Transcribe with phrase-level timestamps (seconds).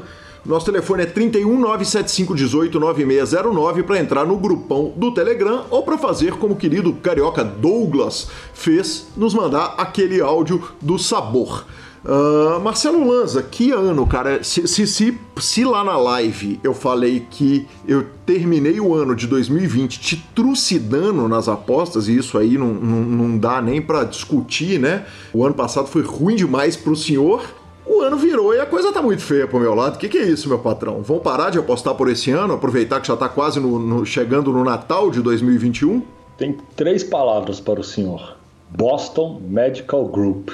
[0.46, 5.98] Nosso telefone é 31 975 18 9609 para entrar no grupão do Telegram ou para
[5.98, 11.66] fazer como o querido carioca Douglas fez, nos mandar aquele áudio do sabor.
[12.04, 14.44] Uh, Marcelo Lanza, que ano, cara?
[14.44, 19.26] Se, se, se, se, lá na live eu falei que eu terminei o ano de
[19.26, 24.80] 2020 te trucidando nas apostas, e isso aí não, não, não dá nem para discutir,
[24.80, 25.08] né?
[25.34, 27.44] O ano passado foi ruim demais pro senhor
[27.86, 29.96] o ano virou e a coisa tá muito feia pro meu lado.
[29.96, 31.02] O que, que é isso, meu patrão?
[31.02, 34.52] Vão parar de apostar por esse ano, aproveitar que já tá quase no, no, chegando
[34.52, 36.02] no Natal de 2021?
[36.38, 38.38] Tem três palavras para o senhor:
[38.70, 40.50] Boston Medical Group.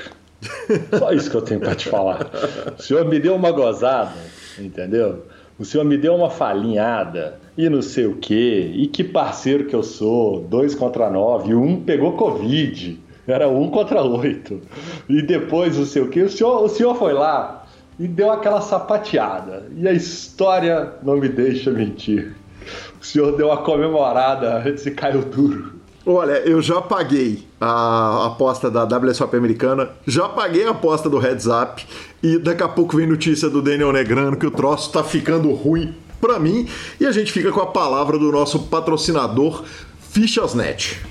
[0.98, 2.30] Só isso que eu tenho para te falar.
[2.78, 4.14] O senhor me deu uma gozada,
[4.60, 5.24] entendeu?
[5.58, 8.72] O senhor me deu uma falinhada e não sei o quê.
[8.74, 13.00] E que parceiro que eu sou, dois contra nove, um pegou Covid.
[13.32, 14.62] Era um contra oito.
[15.10, 17.66] E depois, não sei o que, o senhor, o senhor foi lá
[18.00, 19.68] e deu aquela sapateada.
[19.76, 22.36] E a história não me deixa mentir.
[23.02, 25.82] O senhor deu uma comemorada antes e caiu duro.
[26.06, 31.46] Olha, eu já paguei a aposta da WSOP americana, já paguei a aposta do Heads
[31.46, 31.86] Up
[32.24, 35.94] e daqui a pouco vem notícia do Daniel Negrano que o troço tá ficando ruim
[36.20, 36.68] para mim
[37.00, 39.64] e a gente fica com a palavra do nosso patrocinador
[40.00, 41.11] Fichasnet.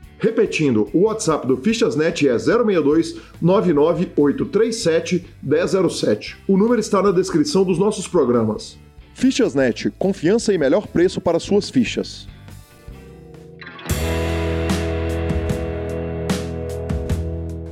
[0.21, 6.37] Repetindo, o WhatsApp do Fichasnet é 062 99837 1007.
[6.47, 8.77] O número está na descrição dos nossos programas.
[9.15, 12.27] Fichasnet, confiança e melhor preço para suas fichas.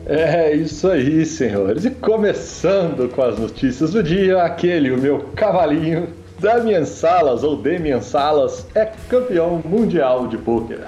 [0.07, 1.85] É isso aí, senhores.
[1.85, 6.07] E começando com as notícias do dia, aquele, o meu cavalinho,
[6.39, 10.79] Damian Salas, ou Damian Salas, é campeão mundial de pôquer.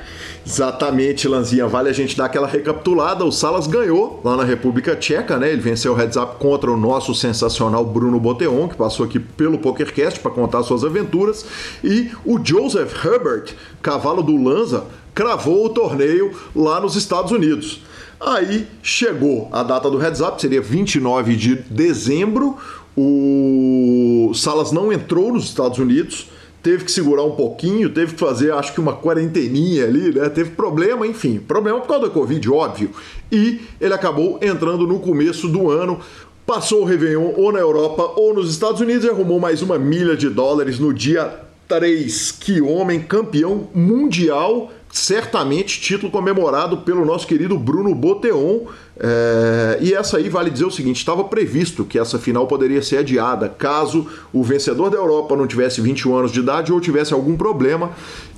[0.46, 1.68] Exatamente, Lanzinha.
[1.68, 3.24] Vale a gente dar aquela recapitulada.
[3.24, 5.52] O Salas ganhou lá na República Tcheca, né?
[5.52, 9.60] Ele venceu o heads up contra o nosso sensacional Bruno Boteon, que passou aqui pelo
[9.60, 11.46] PokerCast para contar suas aventuras.
[11.84, 17.82] E o Joseph Herbert, cavalo do Lanza, cravou o torneio lá nos Estados Unidos.
[18.20, 22.58] Aí chegou a data do heads up, seria 29 de dezembro.
[22.98, 26.28] O Salas não entrou nos Estados Unidos
[26.62, 30.30] teve que segurar um pouquinho, teve que fazer, acho que uma quarenteninha ali, né?
[30.30, 32.92] Teve problema, enfim, problema por causa da Covid, óbvio.
[33.32, 36.00] E ele acabou entrando no começo do ano,
[36.46, 40.16] passou o Réveillon ou na Europa ou nos Estados Unidos e arrumou mais uma milha
[40.16, 42.32] de dólares no dia 3.
[42.34, 48.66] Que homem, campeão mundial certamente título comemorado pelo nosso querido Bruno Boteon.
[49.00, 52.98] É, e essa aí vale dizer o seguinte: estava previsto que essa final poderia ser
[52.98, 57.38] adiada caso o vencedor da Europa não tivesse 21 anos de idade ou tivesse algum
[57.38, 57.92] problema.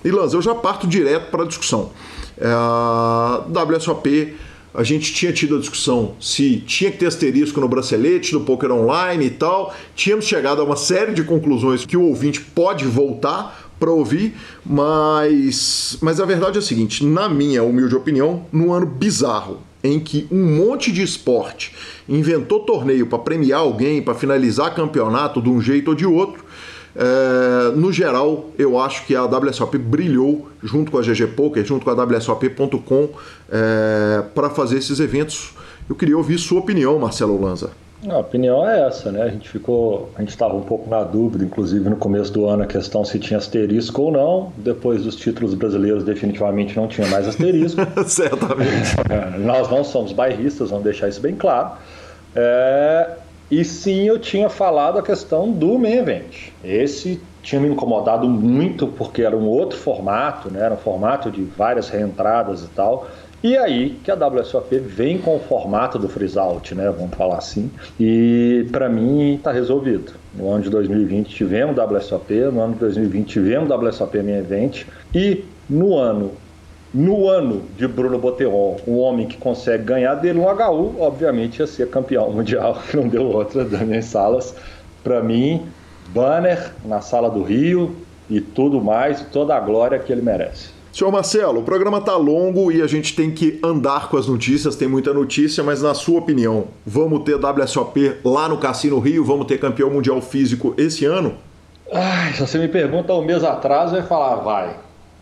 [0.06, 1.90] E Lanz, eu já parto direto para a discussão.
[2.38, 2.48] É,
[3.74, 4.36] WSOP,
[4.74, 8.72] a gente tinha tido a discussão se tinha que ter asterisco no bracelete do poker
[8.72, 9.74] online e tal.
[9.96, 14.34] Tínhamos chegado a uma série de conclusões que o ouvinte pode voltar para ouvir,
[14.66, 20.00] mas, mas a verdade é a seguinte: na minha humilde opinião, num ano bizarro, em
[20.00, 21.74] que um monte de esporte
[22.08, 26.46] inventou torneio para premiar alguém, para finalizar campeonato de um jeito ou de outro,
[26.96, 31.84] é, no geral, eu acho que a WSOP brilhou junto com a GG Poker, junto
[31.84, 33.10] com a WSOP.com,
[33.52, 35.54] é, para fazer esses eventos.
[35.90, 37.72] Eu queria ouvir sua opinião, Marcelo Lanza.
[38.10, 39.22] A opinião é essa, né?
[39.22, 42.64] A gente ficou, a gente estava um pouco na dúvida, inclusive no começo do ano,
[42.64, 44.54] a questão se tinha asterisco ou não.
[44.58, 47.80] Depois dos títulos brasileiros, definitivamente não tinha mais asterisco.
[48.06, 48.96] Certamente.
[49.10, 51.78] É, nós não somos bairristas, vamos deixar isso bem claro.
[52.36, 53.10] É,
[53.60, 56.50] e sim, eu tinha falado a questão do main event.
[56.64, 60.62] Esse tinha me incomodado muito porque era um outro formato, né?
[60.62, 63.08] Era um formato de várias reentradas e tal.
[63.44, 66.90] E aí que a WSOP vem com o formato do freeze out, né?
[66.98, 67.70] Vamos falar assim.
[68.00, 70.14] E para mim está resolvido.
[70.34, 75.46] No ano de 2020 tivemos WSOP, no ano de 2020 tivemos WSOP Main Event e
[75.70, 76.32] no ano
[76.94, 81.68] no ano de Bruno Boteon, o homem que consegue ganhar dele um HU, obviamente ia
[81.68, 84.56] ser campeão mundial, que não deu outra das minhas salas.
[85.04, 85.66] Para mim,
[86.10, 87.96] banner na sala do Rio
[88.30, 90.70] e tudo mais, toda a glória que ele merece.
[90.94, 94.76] Senhor Marcelo, o programa tá longo e a gente tem que andar com as notícias,
[94.76, 99.26] tem muita notícia, mas na sua opinião, vamos ter WSOP lá no Cassino Rio?
[99.26, 101.34] Vamos ter campeão mundial físico esse ano?
[101.92, 104.76] Ai, se você me pergunta um mês atrás, eu ia falar, vai.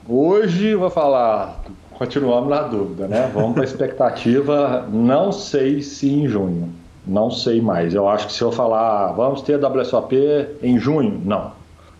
[0.10, 1.62] Hoje vou falar,
[1.94, 3.30] continuamos na dúvida, né?
[3.32, 6.70] Vamos para a expectativa, não sei se em junho,
[7.06, 7.94] não sei mais.
[7.94, 10.16] Eu acho que se eu falar, vamos ter WSOP
[10.64, 11.52] em junho, não.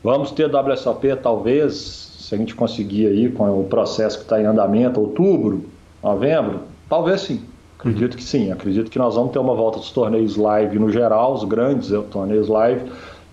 [0.04, 4.46] Vamos ter WSOP talvez se a gente conseguir aí com o processo que está em
[4.46, 5.66] andamento, outubro,
[6.04, 7.42] novembro, talvez sim.
[7.78, 8.52] Acredito que sim.
[8.52, 12.48] Acredito que nós vamos ter uma volta dos torneios live no geral, os grandes torneios
[12.48, 12.82] live,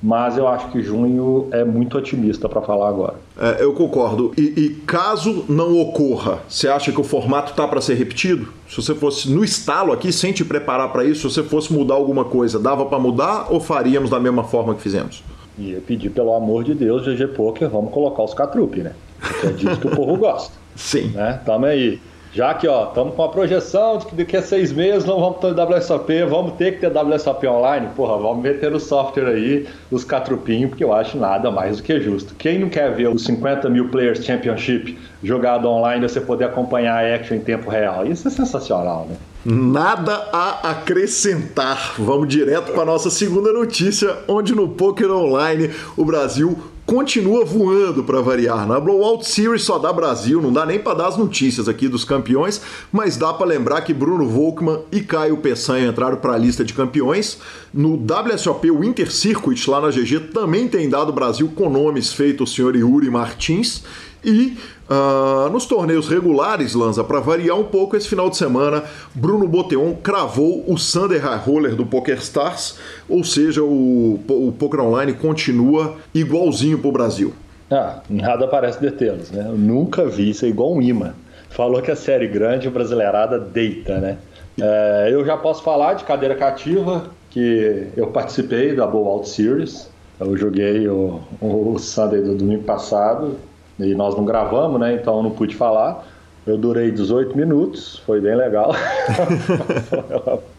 [0.02, 3.14] mas eu acho que junho é muito otimista para falar agora.
[3.38, 4.32] É, eu concordo.
[4.36, 8.48] E, e, caso não ocorra, você acha que o formato tá para ser repetido?
[8.68, 11.94] Se você fosse no estalo aqui, sem te preparar para isso, se você fosse mudar
[11.94, 15.22] alguma coisa, dava para mudar ou faríamos da mesma forma que fizemos?
[15.58, 18.92] E eu pedi, pelo amor de Deus, GG Poker, vamos colocar os catrupe, né?
[19.20, 20.54] Porque é disso que o povo gosta.
[20.76, 21.08] Sim.
[21.08, 21.40] Né?
[21.44, 22.00] Tamo aí.
[22.32, 25.38] Já que, ó, estamos com a projeção de que daqui a seis meses não vamos
[25.38, 30.04] ter WSOP, vamos ter que ter WSOP online, porra, vamos meter no software aí os
[30.04, 32.34] catrupinhos, porque eu acho nada mais do que justo.
[32.34, 37.14] Quem não quer ver os 50 mil Players Championship jogado online, você poder acompanhar a
[37.14, 38.06] action em tempo real?
[38.06, 39.16] Isso é sensacional, né?
[39.44, 41.94] Nada a acrescentar.
[41.98, 46.58] Vamos direto para nossa segunda notícia, onde no Poker Online o Brasil
[46.88, 48.66] continua voando para variar.
[48.66, 52.02] Na Blowout Series só dá Brasil, não dá nem para dar as notícias aqui dos
[52.02, 56.64] campeões, mas dá para lembrar que Bruno Volkmann e Caio Peçanha entraram para a lista
[56.64, 57.40] de campeões.
[57.74, 62.54] No WSOP Winter Circuit lá na GG também tem dado Brasil com nomes feitos o
[62.54, 63.84] senhor Yuri Martins
[64.24, 64.56] e
[64.88, 68.84] Uh, nos torneios regulares, Lanza, para variar um pouco esse final de semana,
[69.14, 75.12] Bruno Boteon cravou o Sander High Roller do PokerStars, ou seja, o, o Poker Online
[75.12, 77.34] continua igualzinho para o Brasil.
[77.70, 79.44] Ah, nada parece detê-los, né?
[79.46, 81.12] Eu nunca vi isso é igual um imã.
[81.50, 84.16] Falou que a série grande, brasileirada deita, né?
[84.58, 89.90] É, eu já posso falar de cadeira cativa, que eu participei da Bowl Out Series.
[90.18, 93.36] Eu joguei o, o Sunday do domingo passado,
[93.78, 94.94] e nós não gravamos, né?
[94.94, 96.06] Então eu não pude falar.
[96.46, 98.74] Eu durei 18 minutos, foi bem legal.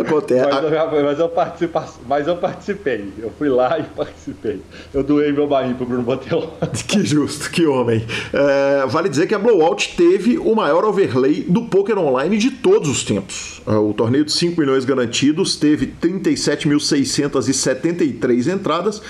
[0.00, 0.48] Acontece.
[0.50, 0.70] Mas eu,
[1.02, 1.30] mas, eu
[2.06, 3.12] mas eu participei.
[3.18, 4.60] Eu fui lá e participei.
[4.92, 6.50] Eu doei meu barrinho pro Bruno Botelho.
[6.88, 8.04] Que justo, que homem.
[8.32, 12.88] É, vale dizer que a Blowout teve o maior overlay do poker online de todos
[12.88, 13.60] os tempos.
[13.66, 19.02] É, o torneio de 5 milhões garantidos teve 37.673 entradas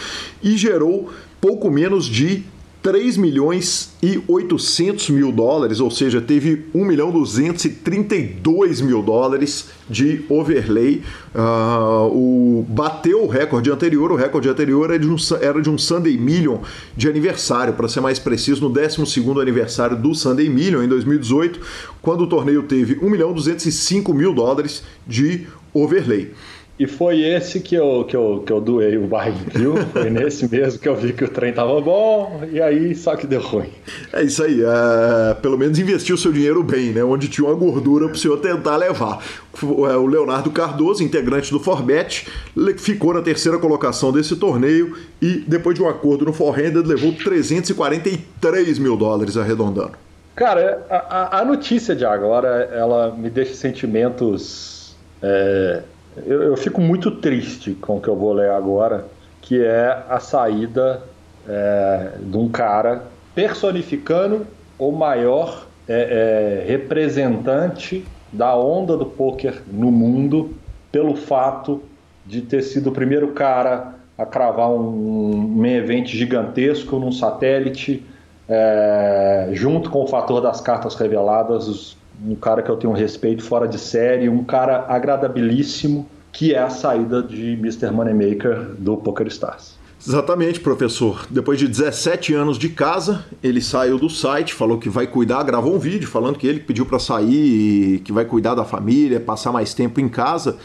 [0.42, 1.10] e gerou
[1.40, 2.44] pouco menos de
[2.82, 10.24] 3 milhões e 800 mil dólares, ou seja, teve 1 milhão 232 mil dólares de
[10.28, 11.02] overlay.
[11.34, 15.76] Uh, o, bateu o recorde anterior, o recorde anterior era de um, era de um
[15.76, 16.58] Sunday Million
[16.96, 19.02] de aniversário, para ser mais preciso, no 12
[19.40, 21.60] aniversário do Sunday Million, em 2018,
[22.00, 26.32] quando o torneio teve 1 milhão 205 mil dólares de overlay.
[26.78, 29.66] E foi esse que eu, que eu, que eu doei o barbecue.
[29.92, 33.26] Foi nesse mesmo que eu vi que o trem tava bom, e aí só que
[33.26, 33.70] deu ruim.
[34.12, 34.62] É isso aí.
[34.62, 37.02] É, pelo menos investiu seu dinheiro bem, né?
[37.02, 39.18] Onde tinha uma gordura para o senhor tentar levar.
[39.60, 42.28] É, o Leonardo Cardoso, integrante do Forbet,
[42.76, 48.78] ficou na terceira colocação desse torneio e, depois de um acordo no Forhanded, levou 343
[48.78, 49.92] mil dólares arredondando.
[50.36, 54.94] Cara, a, a notícia de agora, ela me deixa sentimentos.
[55.20, 55.82] É
[56.26, 59.06] eu, eu, fico muito triste com o que eu vou ler agora,
[59.40, 61.02] que é a saída
[61.48, 64.46] é, de um cara personificando
[64.78, 70.54] o maior é, é, representante da onda do poker no mundo
[70.92, 71.82] pelo fato
[72.26, 78.04] de ter sido o primeiro cara a cravar um, um evento gigantesco num satélite,
[78.48, 81.96] é, junto com o fator das cartas reveladas,
[82.26, 86.70] um cara que eu tenho respeito fora de série, um cara agradabilíssimo, que é a
[86.70, 87.90] saída de Mr.
[87.90, 89.76] Moneymaker do PokerStars.
[90.00, 91.26] Exatamente, professor.
[91.28, 95.74] Depois de 17 anos de casa, ele saiu do site, falou que vai cuidar, gravou
[95.74, 99.74] um vídeo falando que ele pediu para sair, que vai cuidar da família, passar mais
[99.74, 100.56] tempo em casa.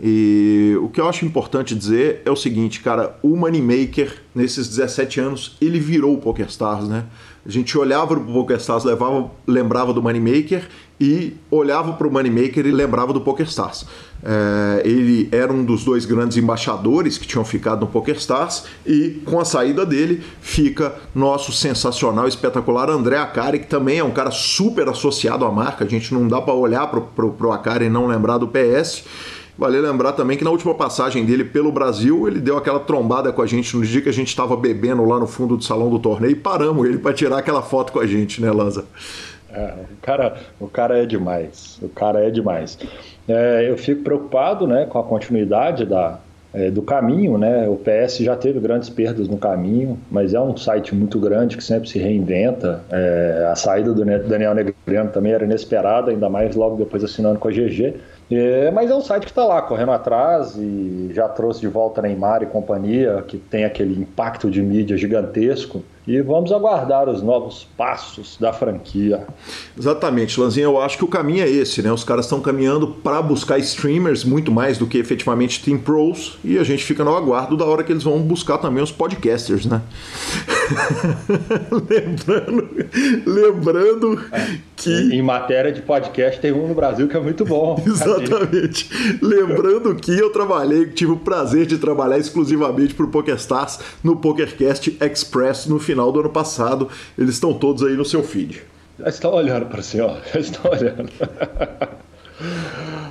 [0.00, 5.20] E o que eu acho importante dizer é o seguinte, cara, o Moneymaker, nesses 17
[5.20, 7.04] anos, ele virou o PokerStars, né?
[7.44, 10.68] A gente olhava para o PokerStars, levava, lembrava do Moneymaker
[11.00, 13.86] e olhava para o Moneymaker e lembrava do PokerStars.
[14.22, 19.38] É, ele era um dos dois grandes embaixadores que tinham ficado no PokerStars e com
[19.38, 24.88] a saída dele fica nosso sensacional, espetacular André Akari, que também é um cara super
[24.88, 25.84] associado à marca.
[25.84, 29.04] A gente não dá para olhar para o Akari e não lembrar do PS.
[29.58, 33.40] Vale lembrar também que na última passagem dele pelo Brasil, ele deu aquela trombada com
[33.40, 35.98] a gente no dia que a gente estava bebendo lá no fundo do salão do
[35.98, 38.84] torneio e paramos ele para tirar aquela foto com a gente, né, Lanza?
[39.56, 41.78] O, cara, o cara é demais.
[41.82, 42.78] O cara é demais.
[43.28, 46.18] É, eu fico preocupado né, com a continuidade da,
[46.56, 47.68] é, do caminho, né?
[47.68, 51.62] O PS já teve grandes perdas no caminho, mas é um site muito grande que
[51.62, 52.82] sempre se reinventa.
[52.90, 57.48] É, a saída do Daniel Negreano também era inesperada, ainda mais logo depois assinando com
[57.48, 57.94] a GG.
[58.30, 62.00] É, mas é um site que está lá correndo atrás e já trouxe de volta
[62.00, 65.82] Neymar e companhia, que tem aquele impacto de mídia gigantesco.
[66.06, 69.26] E vamos aguardar os novos passos da franquia.
[69.76, 70.64] Exatamente, Lanzinha.
[70.64, 71.92] Eu acho que o caminho é esse, né?
[71.92, 76.58] Os caras estão caminhando para buscar streamers muito mais do que efetivamente Team Pros e
[76.58, 79.82] a gente fica no aguardo da hora que eles vão buscar também os podcasters, né?
[81.88, 82.68] lembrando,
[83.26, 84.90] lembrando é, que.
[84.90, 87.82] Em matéria de podcast, tem um no Brasil que é muito bom.
[87.86, 88.90] Exatamente.
[89.22, 94.98] lembrando que eu trabalhei, tive o prazer de trabalhar exclusivamente para o PokerStars no PokerCast
[95.00, 96.88] Express no final do ano passado.
[97.18, 98.62] Eles estão todos aí no seu feed.
[98.98, 101.10] Já estão olhando para o senhor, já estão olhando.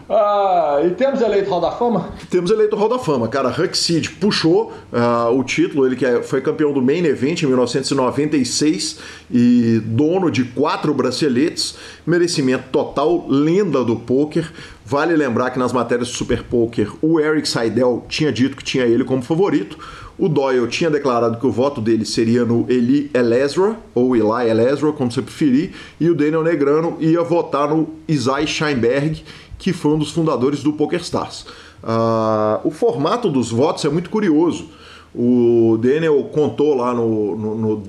[0.08, 2.10] Ah, e temos eleito Hall da Fama?
[2.29, 3.50] Temos eleito Hall da Fama, cara.
[3.50, 7.48] Huck Seed puxou uh, o título, ele que é, foi campeão do Main Event em
[7.48, 9.00] 1996
[9.32, 14.51] e dono de quatro braceletes, merecimento total, lenda do poker.
[14.86, 18.86] Vale lembrar que nas matérias do Super Poker, o Eric Seidel tinha dito que tinha
[18.86, 19.79] ele como favorito.
[20.17, 24.91] O Doyle tinha declarado que o voto dele seria no Eli Elezra, ou Eli Elezra,
[24.93, 29.24] como você preferir, e o Daniel Negrano ia votar no Isai Scheinberg,
[29.57, 31.45] que foi um dos fundadores do PokerStars.
[31.84, 34.69] Uh, o formato dos votos é muito curioso.
[35.13, 37.84] O Daniel contou lá no, no, no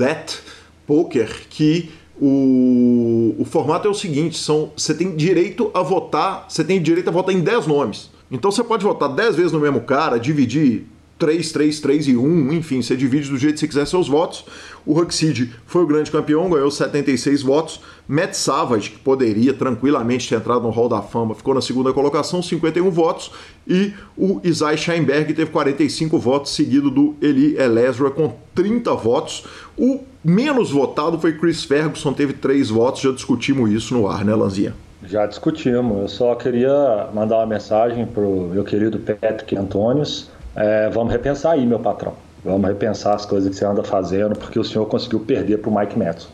[0.86, 1.90] Poker que
[2.20, 7.08] o, o formato é o seguinte: são, você tem direito a votar, você tem direito
[7.08, 8.10] a votar em 10 nomes.
[8.30, 10.86] Então você pode votar 10 vezes no mesmo cara, dividir
[11.18, 14.44] 3, 3, 3 e 1, enfim, você divide do jeito que você quiser seus votos.
[14.84, 17.80] O Huxid foi o grande campeão, ganhou 76 votos.
[18.06, 22.42] Matt Savage, que poderia tranquilamente ter entrado no Hall da Fama, ficou na segunda colocação,
[22.42, 23.32] 51 votos.
[23.66, 29.44] E o Isai Scheinberg teve 45 votos, seguido do Eli Elezra com 30 votos.
[29.76, 34.34] O menos votado foi Chris Ferguson, teve 3 votos, já discutimos isso no ar, né,
[34.34, 34.74] Lanzinha?
[35.04, 36.02] Já discutimos.
[36.02, 41.52] Eu só queria mandar uma mensagem para o meu querido Patrick Antônios é, vamos repensar
[41.52, 42.14] aí, meu patrão.
[42.44, 45.78] Vamos repensar as coisas que você anda fazendo, porque o senhor conseguiu perder para o
[45.78, 46.28] Mike Madison.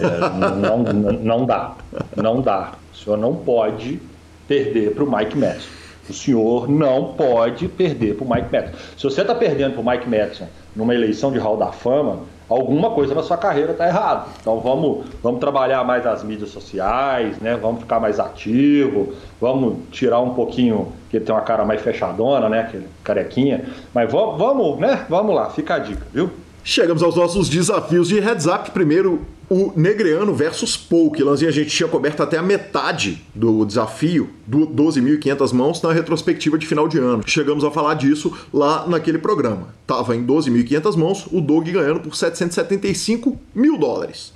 [0.00, 1.74] É, não, não, não dá.
[2.16, 2.72] Não dá.
[2.92, 4.00] O senhor não pode
[4.46, 5.68] perder para o Mike Madison.
[6.08, 8.76] O senhor não pode perder para o Mike Madison.
[8.96, 12.20] Se você está perdendo para o Mike Madison numa eleição de Hall da Fama,
[12.54, 14.26] alguma coisa na sua carreira está errada.
[14.40, 17.56] Então vamos, vamos trabalhar mais as mídias sociais, né?
[17.56, 22.48] Vamos ficar mais ativo, vamos tirar um pouquinho que ele tem uma cara mais fechadona,
[22.48, 22.60] né?
[22.60, 23.64] Aquele carequinha.
[23.92, 25.04] Mas vamos, vamos, né?
[25.08, 26.30] Vamos lá, fica a dica, viu?
[26.62, 28.70] Chegamos aos nossos desafios de heads up.
[28.70, 31.22] Primeiro, o Negreano versus Poke.
[31.22, 36.58] Lanzinha, a gente tinha coberto até a metade do desafio, do 12.500 mãos, na retrospectiva
[36.58, 37.22] de final de ano.
[37.26, 39.68] Chegamos a falar disso lá naquele programa.
[39.86, 44.32] Tava em 12.500 mãos, o Dog ganhando por 775 mil dólares.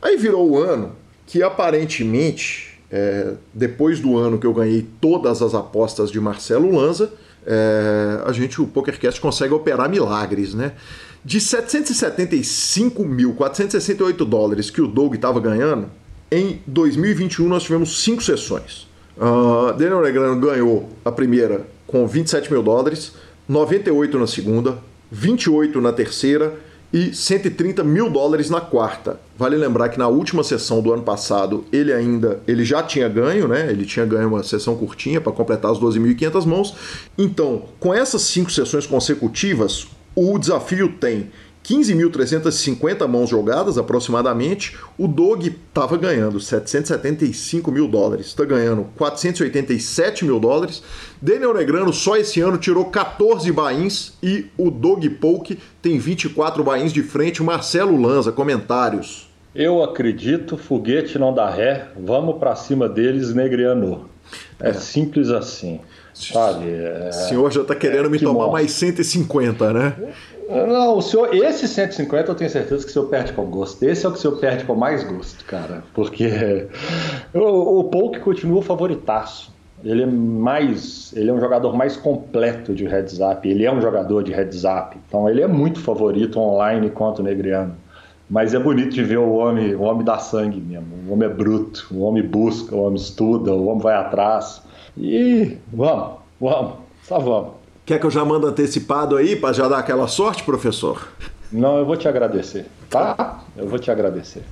[0.00, 0.92] Aí virou o ano
[1.26, 7.12] que aparentemente, é, depois do ano que eu ganhei todas as apostas de Marcelo Lanza,
[7.46, 10.72] é, a gente, o PokerCast, consegue operar milagres, né?
[11.26, 15.88] De 775.468 dólares que o Doug estava ganhando,
[16.30, 18.86] em 2021 nós tivemos cinco sessões.
[19.16, 23.14] Uh, Daniel Negrano ganhou a primeira com 27 mil dólares,
[23.48, 24.78] 98 na segunda,
[25.10, 26.54] 28 na terceira
[26.92, 29.18] e 130 mil dólares na quarta.
[29.36, 33.48] Vale lembrar que na última sessão do ano passado ele ainda ele já tinha ganho,
[33.48, 33.68] né?
[33.68, 36.72] Ele tinha ganho uma sessão curtinha para completar as 12.500 mãos.
[37.18, 41.30] Então, com essas cinco sessões consecutivas, o desafio tem
[41.66, 44.76] 15.350 mãos jogadas aproximadamente.
[44.96, 50.82] O Dog estava ganhando 775 mil dólares, está ganhando 487 mil dólares.
[51.20, 56.92] Daniel Negrano só esse ano tirou 14 bains e o Dog Poke tem 24 bains
[56.92, 57.42] de frente.
[57.42, 59.28] Marcelo Lanza, comentários.
[59.52, 64.08] Eu acredito, foguete não dá ré, vamos para cima deles, Negriano.
[64.60, 65.80] É, é, simples assim.
[66.16, 66.70] Sabe?
[66.70, 69.94] É, o senhor já está querendo é, me tomar mais 150, né?
[70.48, 73.82] Não, o senhor, esse 150 eu tenho certeza que o senhor perde com gosto.
[73.82, 75.84] Esse é o que o senhor perde com mais gosto, cara.
[75.92, 76.68] Porque
[77.34, 79.54] o, o Polk continua favoritaço.
[79.84, 81.12] Ele é mais.
[81.14, 83.46] Ele é um jogador mais completo de heads up.
[83.46, 84.96] Ele é um jogador de heads up.
[85.06, 87.74] Então ele é muito favorito online contra o Negriano.
[88.28, 90.88] Mas é bonito de ver o homem, o homem dá sangue mesmo.
[91.08, 94.62] O homem é bruto, o homem busca, o homem estuda, o homem vai atrás.
[94.96, 96.72] E vamos, vamos,
[97.06, 97.52] só vamos.
[97.84, 101.08] Quer que eu já mando antecipado aí para já dar aquela sorte, professor?
[101.52, 103.44] Não, eu vou te agradecer, tá?
[103.56, 104.42] Eu vou te agradecer.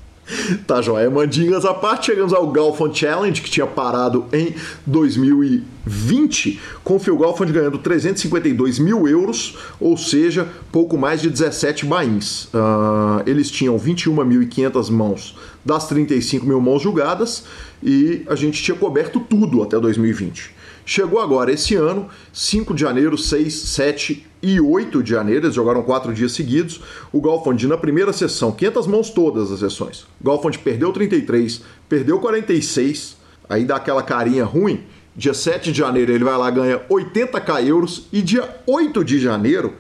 [0.66, 4.54] Tá joia, mandingas à parte, chegamos ao Galfond Challenge, que tinha parado em
[4.86, 11.84] 2020, com o Phil Galfond ganhando 352 mil euros, ou seja, pouco mais de 17
[11.84, 12.44] bains.
[12.46, 17.44] Uh, eles tinham 21.500 mãos das 35 mil mãos julgadas
[17.83, 20.54] e a gente tinha coberto tudo até 2020.
[20.87, 25.83] Chegou agora esse ano, 5 de janeiro, 6, 7 e 8 de janeiro, eles jogaram
[25.83, 26.83] quatro dias seguidos.
[27.11, 30.06] O Galfond na primeira sessão, 500 mãos todas as sessões.
[30.21, 33.16] O Galfond perdeu 33, perdeu 46,
[33.49, 34.83] aí dá aquela carinha ruim.
[35.16, 39.75] Dia 7 de janeiro ele vai lá ganha 80k euros e dia 8 de janeiro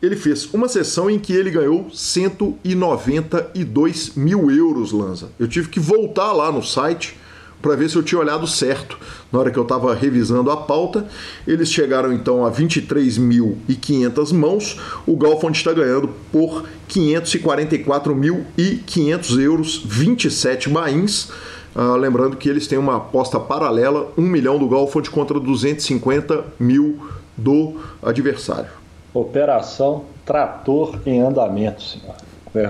[0.00, 5.30] ele fez uma sessão em que ele ganhou 192 mil euros, Lanza.
[5.38, 7.16] Eu tive que voltar lá no site
[7.60, 8.96] para ver se eu tinha olhado certo
[9.32, 11.06] na hora que eu estava revisando a pauta.
[11.46, 14.78] Eles chegaram então a 23.500 mãos.
[15.06, 21.30] O Galfond está ganhando por 544.500 euros, 27 bains.
[21.74, 26.98] Uh, lembrando que eles têm uma aposta paralela, 1 milhão do Galfond contra 250 mil
[27.36, 28.77] do adversário.
[29.20, 32.14] Operação Trator em andamento, senhor.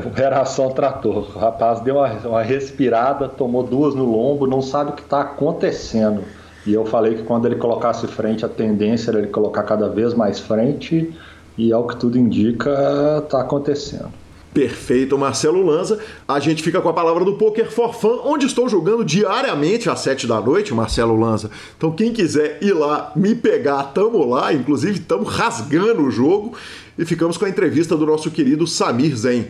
[0.07, 1.37] Operação Trator.
[1.37, 5.21] O rapaz deu uma, uma respirada, tomou duas no lombo, não sabe o que está
[5.21, 6.23] acontecendo.
[6.67, 10.15] E eu falei que quando ele colocasse frente, a tendência era ele colocar cada vez
[10.15, 11.15] mais frente,
[11.57, 14.13] e ao que tudo indica, está acontecendo.
[14.53, 15.99] Perfeito, Marcelo Lanza.
[16.27, 20.01] A gente fica com a palavra do Poker for Fun, onde estou jogando diariamente às
[20.01, 21.51] 7 da noite, Marcelo Lanza.
[21.77, 24.53] Então, quem quiser ir lá me pegar, tamo lá.
[24.53, 26.55] Inclusive, estamos rasgando o jogo.
[26.99, 29.47] E ficamos com a entrevista do nosso querido Samir Zen.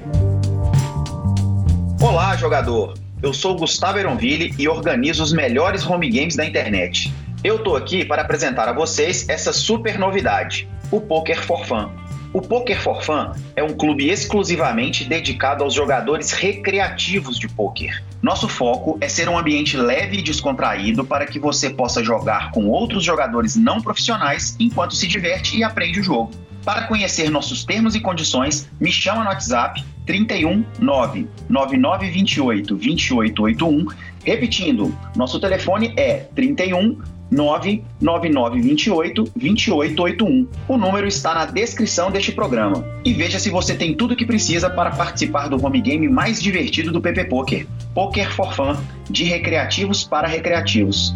[2.00, 2.94] Olá, jogador.
[3.22, 7.12] Eu sou Gustavo Eronville e organizo os melhores home games da internet.
[7.42, 12.07] Eu tô aqui para apresentar a vocês essa super novidade, o Poker for Fun.
[12.30, 18.02] O Poker for Fun é um clube exclusivamente dedicado aos jogadores recreativos de poker.
[18.20, 22.66] Nosso foco é ser um ambiente leve e descontraído para que você possa jogar com
[22.66, 26.30] outros jogadores não profissionais enquanto se diverte e aprende o jogo.
[26.64, 33.86] Para conhecer nossos termos e condições, me chama no WhatsApp 31 9928 2881.
[34.22, 40.48] Repetindo, nosso telefone é 31 99928 2881.
[40.68, 42.84] O número está na descrição deste programa.
[43.04, 46.42] E veja se você tem tudo o que precisa para participar do home game mais
[46.42, 47.66] divertido do PP Poker.
[47.94, 48.76] Poker for Fun,
[49.10, 51.14] de recreativos para recreativos.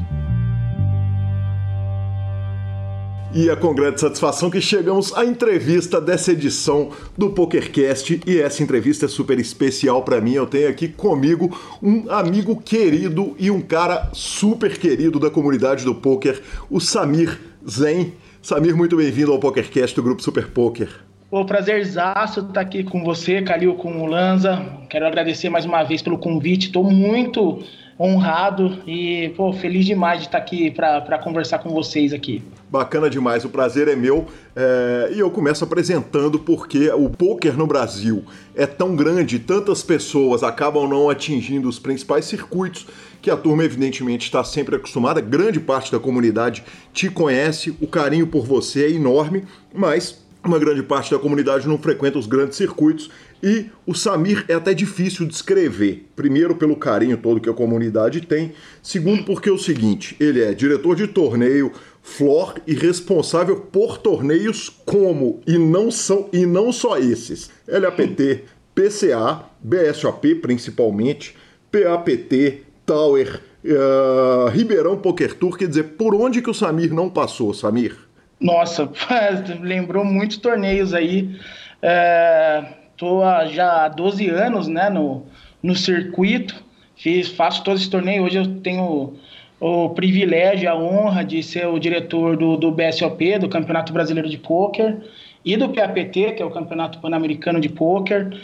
[3.34, 8.20] E é com grande satisfação que chegamos à entrevista dessa edição do PokerCast.
[8.26, 10.34] E essa entrevista é super especial para mim.
[10.34, 15.94] Eu tenho aqui comigo um amigo querido e um cara super querido da comunidade do
[15.94, 18.12] poker, o Samir Zen.
[18.42, 20.90] Samir, muito bem-vindo ao PokerCast do Grupo Super Poker.
[21.30, 24.62] O prazerzaço estar aqui com você, Calil, com o Lanza.
[24.90, 26.66] Quero agradecer mais uma vez pelo convite.
[26.66, 27.62] Estou muito
[28.02, 32.42] honrado e pô, feliz demais de estar aqui para conversar com vocês aqui.
[32.68, 34.26] Bacana demais, o prazer é meu.
[34.56, 38.24] É, e eu começo apresentando porque o poker no Brasil
[38.56, 42.86] é tão grande, tantas pessoas acabam não atingindo os principais circuitos
[43.20, 48.26] que a turma evidentemente está sempre acostumada, grande parte da comunidade te conhece, o carinho
[48.26, 53.10] por você é enorme, mas uma grande parte da comunidade não frequenta os grandes circuitos
[53.42, 56.08] e o Samir é até difícil de escrever.
[56.16, 58.52] Primeiro, pelo carinho todo que a comunidade tem.
[58.82, 61.72] Segundo, porque é o seguinte: ele é diretor de torneio,
[62.04, 69.44] Flor e responsável por torneios como, e não, são, e não só esses: LAPT, PCA,
[69.60, 71.36] BSOP principalmente,
[71.70, 75.56] PAPT, Tower, uh, Ribeirão Poker Tour.
[75.56, 77.96] Quer dizer, por onde que o Samir não passou, Samir?
[78.42, 78.90] Nossa,
[79.62, 81.38] lembrou muitos torneios aí.
[81.80, 85.26] É Estou já há 12 anos né, no,
[85.60, 86.62] no circuito,
[86.94, 88.24] fiz, faço todos esses torneios.
[88.24, 89.14] Hoje eu tenho
[89.58, 94.38] o privilégio, a honra de ser o diretor do, do BSOP, do Campeonato Brasileiro de
[94.38, 94.98] Pôquer,
[95.44, 98.38] e do PAPT, que é o Campeonato Pan-Americano de Pôquer.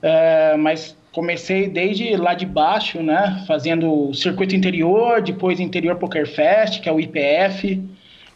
[0.00, 6.80] É, mas comecei desde lá de baixo, né, fazendo circuito interior, depois interior Poker Fest,
[6.80, 7.78] que é o IPF,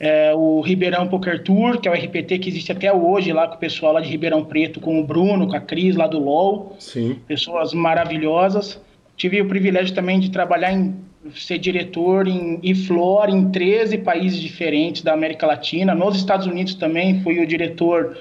[0.02, 3.54] é, o Ribeirão Poker Tour, que é o RPT que existe até hoje lá com
[3.54, 6.74] o pessoal lá de Ribeirão Preto, com o Bruno, com a Cris lá do LOL.
[6.80, 7.20] Sim.
[7.28, 8.80] Pessoas maravilhosas.
[9.16, 10.92] Tive o privilégio também de trabalhar em
[11.36, 15.94] ser diretor em IFLOR em 13 países diferentes da América Latina.
[15.94, 18.18] Nos Estados Unidos também fui o diretor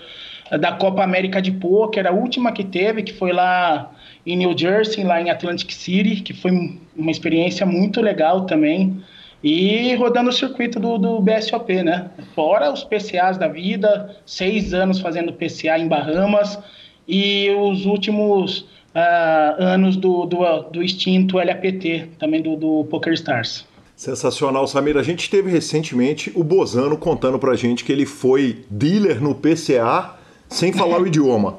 [0.60, 3.92] da Copa América de Poker, a última que teve, que foi lá
[4.24, 6.52] em New Jersey, lá em Atlantic City, que foi
[6.96, 9.02] uma experiência muito legal também.
[9.44, 12.12] E rodando o circuito do, do BSOP, né?
[12.36, 16.60] Fora os PCAs da vida, seis anos fazendo PCA em Bahamas
[17.08, 18.60] e os últimos
[18.96, 23.66] uh, anos do, do, do extinto LAPT, também do, do Poker Stars.
[23.96, 24.98] Sensacional, Samir.
[24.98, 30.16] A gente teve recentemente o Bozano contando pra gente que ele foi dealer no PCA
[30.50, 31.58] sem falar o idioma.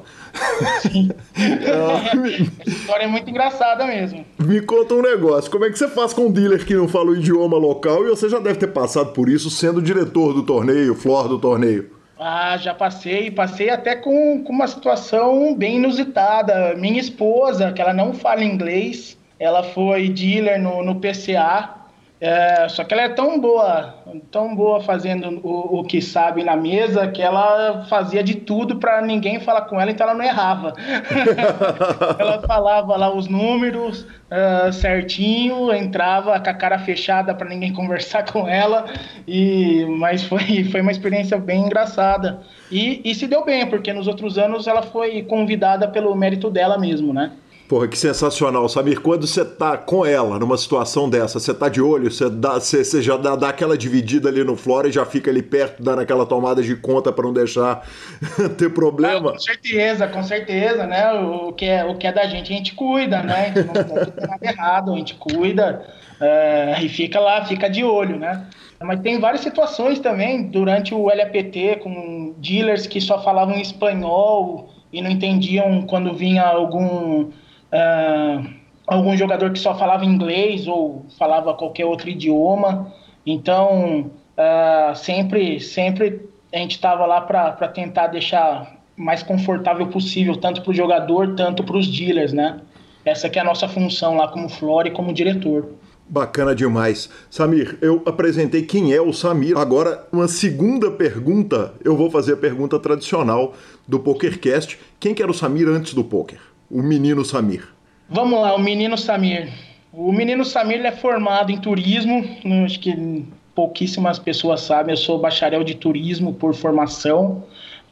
[0.81, 1.09] Sim.
[1.35, 4.25] Essa história é muito engraçada mesmo.
[4.39, 7.11] Me conta um negócio: como é que você faz com um dealer que não fala
[7.11, 10.95] o idioma local e você já deve ter passado por isso sendo diretor do torneio,
[10.95, 11.91] flor do torneio?
[12.19, 16.73] Ah, já passei, passei até com, com uma situação bem inusitada.
[16.75, 21.82] Minha esposa, que ela não fala inglês, ela foi dealer no, no PCA
[22.25, 23.95] é, só que ela é tão boa,
[24.31, 29.01] tão boa fazendo o, o que sabe na mesa que ela fazia de tudo para
[29.01, 30.73] ninguém falar com ela, então ela não errava.
[32.17, 38.23] ela falava lá os números uh, certinho, entrava com a cara fechada para ninguém conversar
[38.23, 38.85] com ela,
[39.27, 42.39] e mas foi, foi uma experiência bem engraçada.
[42.71, 46.77] E, e se deu bem, porque nos outros anos ela foi convidada pelo mérito dela
[46.77, 47.33] mesmo, né?
[47.67, 48.99] Porra, que sensacional, Samir.
[48.99, 52.83] Quando você tá com ela numa situação dessa, você tá de olho, você, dá, você,
[52.83, 56.01] você já dá, dá, aquela dividida ali no Flora e já fica ali perto, dando
[56.01, 57.87] aquela tomada de conta para não deixar
[58.57, 59.29] ter problema.
[59.29, 61.13] Ah, com certeza, com certeza, né?
[61.13, 63.53] O que, é, o que é da gente, a gente cuida, né?
[63.55, 65.85] A gente não ter nada errado, a gente cuida
[66.19, 68.45] é, e fica lá, fica de olho, né?
[68.81, 75.01] Mas tem várias situações também durante o LAPT com dealers que só falavam espanhol e
[75.01, 77.31] não entendiam quando vinha algum
[77.73, 78.49] uh,
[78.87, 82.93] algum jogador que só falava inglês ou falava qualquer outro idioma.
[83.25, 90.61] Então, uh, sempre, sempre a gente estava lá para tentar deixar mais confortável possível, tanto
[90.61, 92.61] para o jogador, tanto para os dealers, né?
[93.03, 95.67] Essa que é a nossa função lá como Flora e como diretor.
[96.07, 97.09] Bacana demais.
[97.29, 99.57] Samir, eu apresentei quem é o Samir.
[99.57, 103.53] Agora, uma segunda pergunta, eu vou fazer a pergunta tradicional
[103.87, 104.79] do PokerCast.
[104.99, 106.52] Quem que era o Samir antes do poker?
[106.73, 107.67] O menino Samir?
[108.09, 109.47] Vamos lá, o menino Samir.
[109.93, 112.25] O menino Samir é formado em turismo,
[112.65, 117.43] acho que pouquíssimas pessoas sabem, eu sou bacharel de turismo por formação.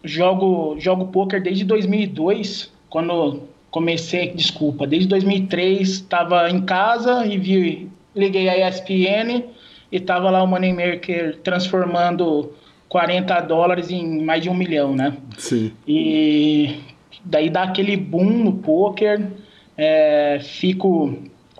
[0.03, 7.87] Jogo jogo poker desde 2002, quando comecei, desculpa, desde 2003 estava em casa e vi,
[8.15, 9.43] liguei a ESPN
[9.91, 12.51] e estava lá o Moneymaker transformando
[12.89, 15.15] 40 dólares em mais de um milhão, né?
[15.37, 15.71] Sim.
[15.87, 16.79] E
[17.23, 19.27] daí dá aquele boom no poker,
[19.77, 21.17] é, fico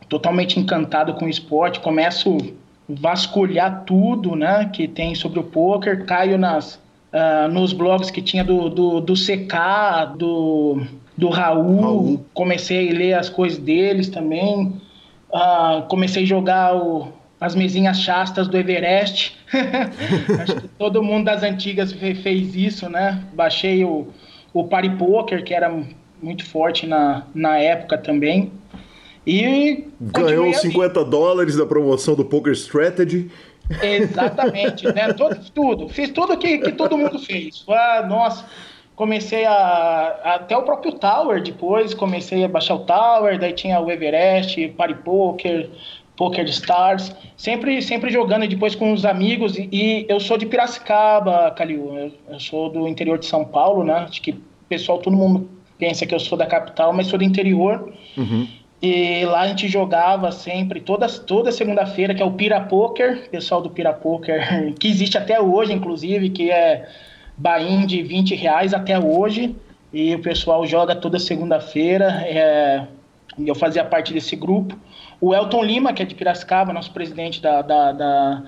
[0.07, 6.05] totalmente encantado com o esporte, começo a vasculhar tudo né, que tem sobre o poker,
[6.05, 10.81] caio nas, uh, nos blogs que tinha do, do, do CK, do,
[11.17, 14.73] do Raul, Raul, comecei a ler as coisas deles também,
[15.29, 17.07] uh, comecei a jogar o,
[17.39, 19.37] as mesinhas chastas do Everest.
[20.41, 23.23] Acho que todo mundo das antigas fez isso, né?
[23.33, 24.09] Baixei o,
[24.53, 25.71] o Party Poker, que era
[26.21, 28.51] muito forte na, na época também.
[29.25, 33.29] E ganhou os 50 dólares da promoção do Poker Strategy.
[33.81, 35.13] Exatamente, né?
[35.13, 35.89] Todo, tudo.
[35.89, 37.63] Fiz tudo que, que todo mundo fez.
[37.69, 38.45] Ah, nossa,
[38.95, 40.19] comecei a.
[40.23, 44.95] Até o próprio Tower depois, comecei a baixar o Tower, daí tinha o Everest, Party
[44.95, 45.69] Poker,
[46.21, 49.57] Poker Stars, sempre, sempre jogando depois com os amigos.
[49.57, 51.97] E, e eu sou de Piracicaba, Calil.
[51.97, 54.05] Eu, eu, sou do interior de São Paulo, né?
[54.07, 54.35] Acho que
[54.69, 57.91] pessoal, todo mundo pensa que eu sou da capital, mas sou do interior.
[58.15, 58.47] Uhum.
[58.79, 63.59] E lá a gente jogava sempre, toda, toda segunda-feira, que é o Pira Poker, pessoal
[63.59, 66.87] do Pira Poker, que existe até hoje, inclusive, que é
[67.35, 69.55] bain de 20 reais até hoje.
[69.91, 72.23] E o pessoal joga toda segunda-feira.
[72.27, 72.85] É,
[73.39, 74.77] eu fazia parte desse grupo.
[75.21, 78.43] O Elton Lima, que é de Piracicaba, nosso presidente da, da, da,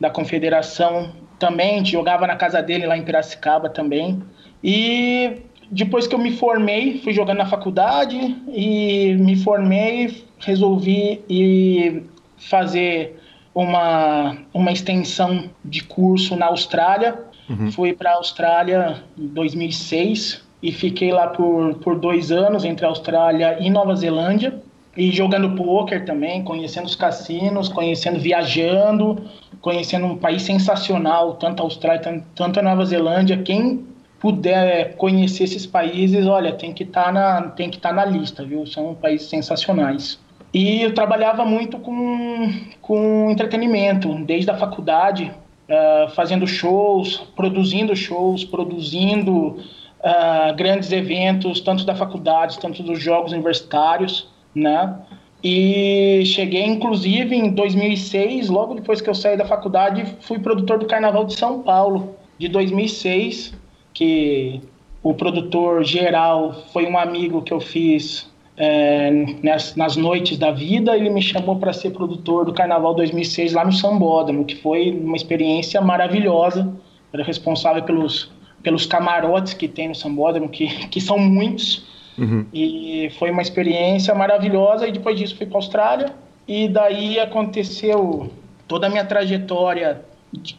[0.00, 4.22] da confederação, também jogava na casa dele lá em Piracicaba também.
[4.62, 8.16] E depois que eu me formei, fui jogando na faculdade
[8.54, 12.04] e me formei, resolvi ir
[12.36, 13.20] fazer
[13.54, 17.18] uma, uma extensão de curso na Austrália.
[17.48, 17.72] Uhum.
[17.72, 22.88] Fui para a Austrália em 2006 e fiquei lá por, por dois anos entre a
[22.88, 24.62] Austrália e Nova Zelândia.
[24.96, 29.24] E jogando poker também, conhecendo os cassinos, conhecendo, viajando,
[29.60, 33.38] conhecendo um país sensacional, tanto a Austrália, tanto a Nova Zelândia.
[33.38, 33.86] Quem
[34.20, 38.44] puder conhecer esses países, olha, tem que estar tá na, tem que tá na lista,
[38.44, 38.66] viu?
[38.66, 40.20] São países sensacionais.
[40.52, 42.52] E eu trabalhava muito com,
[42.82, 45.32] com entretenimento, desde a faculdade,
[45.68, 53.32] uh, fazendo shows, produzindo shows, produzindo uh, grandes eventos, tanto da faculdade, tanto dos jogos
[53.32, 54.98] universitários né?
[55.42, 60.86] E cheguei, inclusive, em 2006, logo depois que eu saí da faculdade, fui produtor do
[60.86, 63.52] Carnaval de São Paulo, de 2006,
[63.92, 64.60] que
[65.02, 69.10] o produtor geral foi um amigo que eu fiz é,
[69.42, 73.64] nas, nas, noites da vida, ele me chamou para ser produtor do Carnaval 2006 lá
[73.64, 76.72] no Sambódromo, que foi uma experiência maravilhosa.
[77.12, 78.30] Era responsável pelos,
[78.62, 81.84] pelos camarotes que tem no Sambódromo, que, que são muitos.
[82.18, 82.46] Uhum.
[82.52, 84.86] E foi uma experiência maravilhosa.
[84.86, 86.12] E depois disso fui para a Austrália.
[86.46, 88.30] E daí aconteceu
[88.66, 90.02] toda a minha trajetória.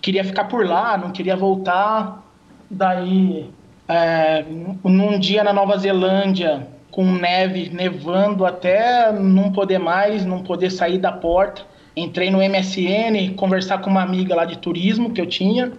[0.01, 2.23] Queria ficar por lá, não queria voltar.
[2.69, 3.49] Daí,
[3.87, 4.43] é,
[4.83, 10.99] num dia na Nova Zelândia, com neve, nevando até não poder mais, não poder sair
[10.99, 11.63] da porta.
[11.95, 15.71] Entrei no MSN, conversar com uma amiga lá de turismo que eu tinha.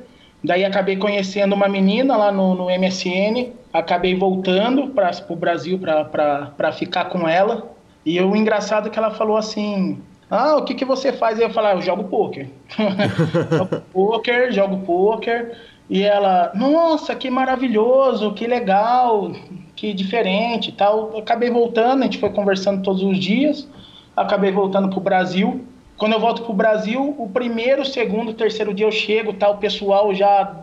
[0.45, 6.73] Daí acabei conhecendo uma menina lá no, no MSN, acabei voltando para o Brasil para
[6.73, 7.73] ficar com ela.
[8.05, 9.99] E o engraçado é que ela falou assim:
[10.31, 11.41] Ah, o que, que você faz?
[11.41, 12.51] Eu falei: ah, Eu jogo pôquer.
[13.57, 15.57] jogo pôquer, jogo pôquer.
[15.89, 19.33] E ela: Nossa, que maravilhoso, que legal,
[19.75, 21.17] que diferente tal.
[21.17, 23.67] Acabei voltando, a gente foi conversando todos os dias.
[24.15, 25.65] Acabei voltando para o Brasil.
[26.05, 30.15] Quando eu volto pro Brasil, o primeiro, segundo, terceiro dia eu chego, tá o pessoal
[30.15, 30.55] já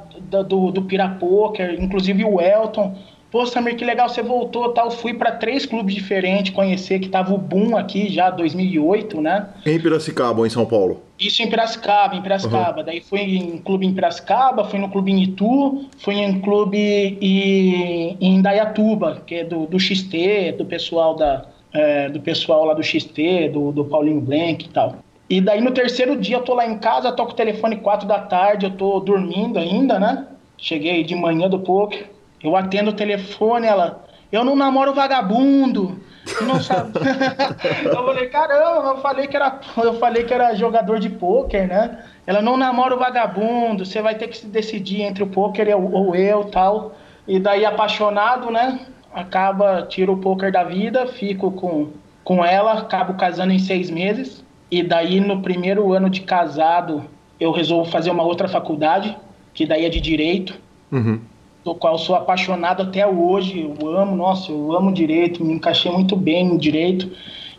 [0.48, 2.96] do, do Pirapoker, inclusive o Elton.
[3.32, 4.92] Pô, Samir, que legal você voltou, tal.
[4.92, 9.50] Fui para três clubes diferentes conhecer, que tava o boom aqui já 2008, né?
[9.66, 11.02] Em Piracicaba ou em São Paulo?
[11.20, 12.82] Isso em Piracicaba, em Piracicaba.
[12.82, 12.86] Uhum.
[12.86, 16.78] Daí fui em clube em Piracicaba, fui no clube em Itu, fui em clube
[17.20, 22.76] em, em Dayatuba, que é do, do XT, do pessoal da, é, do pessoal lá
[22.76, 24.98] do XT, do, do Paulinho Blank e tal.
[25.32, 28.20] E daí no terceiro dia eu tô lá em casa, toco o telefone quatro da
[28.20, 30.28] tarde, eu tô dormindo ainda, né?
[30.58, 32.10] Cheguei de manhã do poker,
[32.44, 35.98] eu atendo o telefone, ela, eu não namoro vagabundo.
[36.42, 36.92] Não sabe.
[37.86, 42.04] eu falei, caramba, eu falei que era, eu falei que era jogador de pôquer, né?
[42.28, 46.14] Ela não namora o vagabundo, você vai ter que se decidir entre o pôquer ou
[46.14, 46.92] eu, tal.
[47.26, 48.82] E daí apaixonado, né?
[49.14, 51.88] Acaba, tiro o pôquer da vida, fico com,
[52.22, 54.44] com ela, acabo casando em seis meses.
[54.72, 57.04] E daí, no primeiro ano de casado,
[57.38, 59.18] eu resolvo fazer uma outra faculdade,
[59.54, 60.58] que daí é de Direito,
[60.90, 61.20] uhum.
[61.66, 63.70] do qual sou apaixonado até hoje.
[63.82, 67.12] Eu amo, nossa, eu amo Direito, me encaixei muito bem no Direito.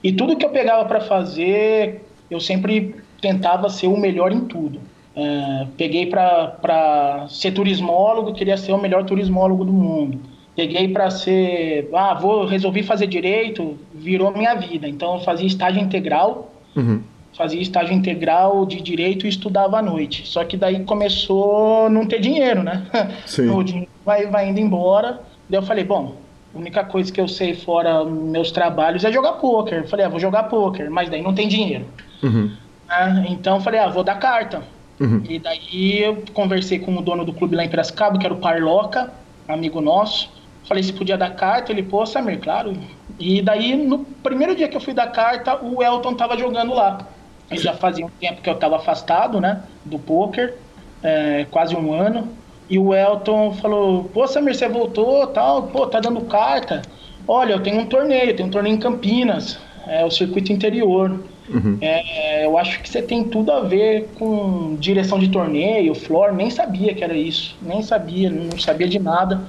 [0.03, 4.81] E tudo que eu pegava para fazer, eu sempre tentava ser o melhor em tudo.
[5.15, 10.19] É, peguei para ser turismólogo, queria ser o melhor turismólogo do mundo.
[10.57, 14.89] Peguei para ser, ah, vou resolvi fazer direito, virou minha vida.
[14.89, 17.03] Então eu fazia estágio integral Uhum.
[17.37, 20.27] Fazia estágio integral de direito e estudava à noite.
[20.27, 22.87] Só que daí começou a não ter dinheiro, né?
[23.25, 23.49] Sim.
[23.49, 25.21] o dinheiro vai, vai indo embora.
[25.49, 26.17] Daí eu falei, bom,
[26.55, 29.39] a única coisa que eu sei fora meus trabalhos é jogar.
[29.43, 31.87] Eu falei, ah, vou jogar pôquer, mas daí não tem dinheiro.
[32.23, 32.51] Uhum.
[32.89, 34.63] Ah, então falei, ah, vou dar carta.
[35.01, 35.23] Uhum.
[35.29, 38.39] E daí eu conversei com o dono do clube lá em Piracicaba, que era o
[38.39, 39.11] Parloca,
[39.49, 40.31] amigo nosso.
[40.65, 42.77] Falei se podia dar carta, ele, pô, Samir, claro.
[43.19, 47.07] E daí, no primeiro dia que eu fui dar carta, o Elton tava jogando lá.
[47.51, 50.55] Ele já fazia um tempo que eu tava afastado, né, do poker,
[51.03, 52.29] é, quase um ano.
[52.71, 56.83] E o Elton falou, pô, Samir, você voltou, tal, pô, tá dando carta.
[57.27, 61.21] Olha, eu tenho um torneio, tenho um torneio em Campinas, é o circuito interior.
[61.49, 61.77] Uhum.
[61.81, 66.49] É, eu acho que você tem tudo a ver com direção de torneio, floor, nem
[66.49, 69.41] sabia que era isso, nem sabia, não sabia de nada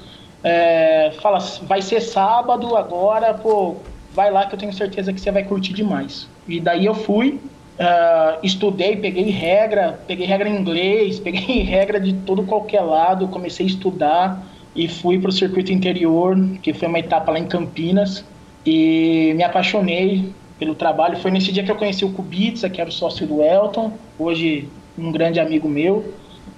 [0.43, 3.77] é, fala, vai ser sábado agora, pô,
[4.13, 6.27] vai lá que eu tenho certeza que você vai curtir demais.
[6.47, 7.39] E daí eu fui,
[7.79, 13.65] uh, estudei, peguei regra, peguei regra em inglês, peguei regra de todo qualquer lado, comecei
[13.65, 18.25] a estudar e fui para o circuito interior, que foi uma etapa lá em Campinas,
[18.65, 21.17] e me apaixonei pelo trabalho.
[21.17, 24.67] Foi nesse dia que eu conheci o Kubica, que era o sócio do Elton, hoje
[24.97, 26.13] um grande amigo meu.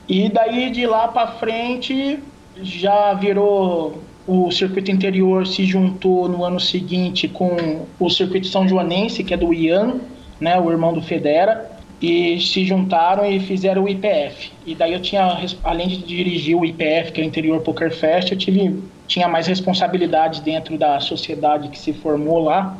[0.07, 2.19] E daí de lá para frente
[2.61, 9.23] já virou o circuito interior se juntou no ano seguinte com o circuito São Joanense,
[9.23, 9.95] que é do Ian,
[10.39, 14.51] né, o irmão do Federa, e se juntaram e fizeram o IPF.
[14.65, 18.31] E daí eu tinha, além de dirigir o IPF, que é o Interior Poker Fest,
[18.31, 22.77] eu tive, tinha mais responsabilidades dentro da sociedade que se formou lá.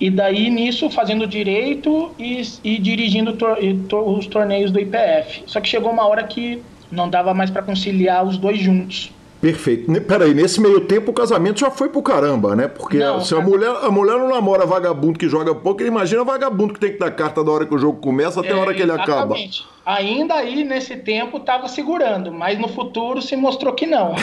[0.00, 5.44] E daí nisso fazendo direito e, e dirigindo tor e os torneios do IPF.
[5.46, 6.60] Só que chegou uma hora que
[6.90, 9.12] não dava mais para conciliar os dois juntos.
[9.40, 9.92] Perfeito.
[10.02, 12.68] Peraí, nesse meio tempo o casamento já foi pro caramba, né?
[12.68, 16.72] Porque não, se a mulher, a mulher não namora vagabundo que joga poker, imagina vagabundo
[16.72, 18.82] que tem que dar carta da hora que o jogo começa até a hora que
[18.82, 19.62] ele exatamente.
[19.62, 19.98] acaba.
[19.98, 24.14] Ainda aí, nesse tempo, tava segurando, mas no futuro se mostrou que não.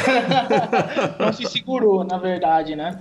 [1.20, 3.00] não se segurou, na verdade, né?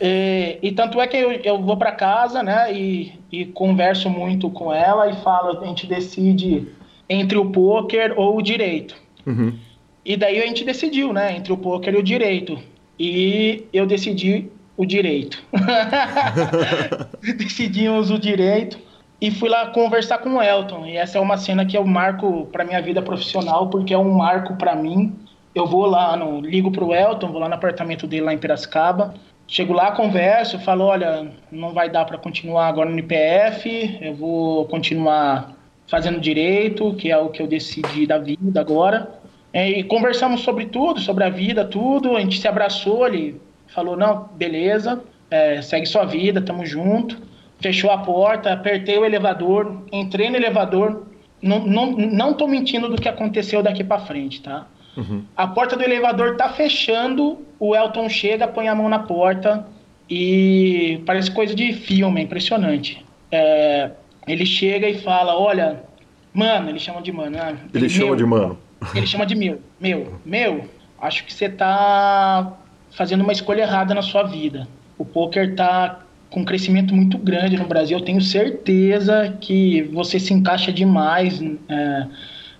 [0.00, 2.72] E, e tanto é que eu, eu vou para casa, né?
[2.72, 6.68] E, e converso muito com ela e falo, a gente decide
[7.08, 8.94] entre o poker ou o direito.
[9.26, 9.54] Uhum.
[10.04, 12.58] E daí a gente decidiu, né, entre o poker e o direito.
[12.98, 15.42] E eu decidi o direito.
[17.38, 18.78] Decidimos o direito
[19.20, 20.86] e fui lá conversar com o Elton.
[20.86, 24.12] E essa é uma cena que eu marco para minha vida profissional, porque é um
[24.12, 25.14] marco para mim.
[25.54, 29.14] Eu vou lá, no, ligo pro Elton, vou lá no apartamento dele lá em Piracicaba.
[29.46, 34.64] Chego lá, converso, falo, olha, não vai dar para continuar agora no IPF, eu vou
[34.66, 35.54] continuar
[35.86, 39.20] fazendo direito, que é o que eu decidi da vida agora.
[39.54, 42.16] É, e conversamos sobre tudo, sobre a vida, tudo.
[42.16, 47.16] A gente se abraçou, ele falou: não, beleza, é, segue sua vida, tamo junto.
[47.60, 51.06] Fechou a porta, apertei o elevador, entrei no elevador.
[51.40, 54.66] Não, não, não tô mentindo do que aconteceu daqui para frente, tá?
[54.96, 55.22] Uhum.
[55.36, 59.64] A porta do elevador tá fechando, o Elton chega, põe a mão na porta
[60.10, 63.04] e parece coisa de filme, é impressionante.
[63.30, 63.92] É,
[64.26, 65.84] ele chega e fala: Olha,
[66.32, 67.36] mano, ele chama de mano.
[67.36, 68.58] Ele, ele chama de mano.
[68.94, 69.60] Ele chama de meu.
[69.80, 70.68] Meu, meu,
[71.00, 72.56] acho que você tá
[72.90, 74.68] fazendo uma escolha errada na sua vida.
[74.98, 77.98] O poker tá com um crescimento muito grande no Brasil.
[77.98, 82.06] Eu tenho certeza que você se encaixa demais é,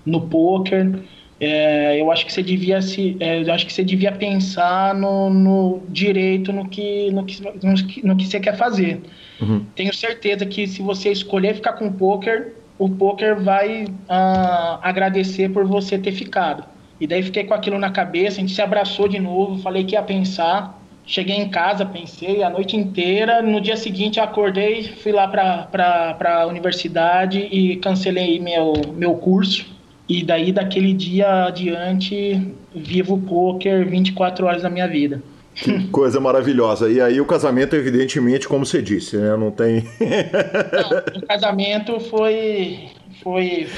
[0.04, 1.00] no poker.
[1.40, 5.28] É, eu acho que você devia se, é, eu acho que você devia pensar no,
[5.28, 9.00] no direito, no que, no que, no que, no que você quer fazer.
[9.40, 9.64] Uhum.
[9.74, 15.50] Tenho certeza que se você escolher ficar com o poker, o poker vai uh, agradecer
[15.50, 16.64] por você ter ficado.
[17.00, 19.94] E daí fiquei com aquilo na cabeça, a gente se abraçou de novo, falei que
[19.94, 20.80] ia pensar.
[21.06, 23.42] Cheguei em casa, pensei a noite inteira.
[23.42, 29.66] No dia seguinte acordei, fui lá para a universidade e cancelei meu, meu curso.
[30.08, 35.22] E daí, daquele dia adiante, vivo o poker 24 horas da minha vida.
[35.55, 36.90] Que coisa maravilhosa.
[36.90, 39.37] E aí o casamento, evidentemente, como você disse, né?
[39.37, 39.85] Não tem.
[40.01, 42.88] Não, o casamento foi.
[43.23, 43.69] Foi.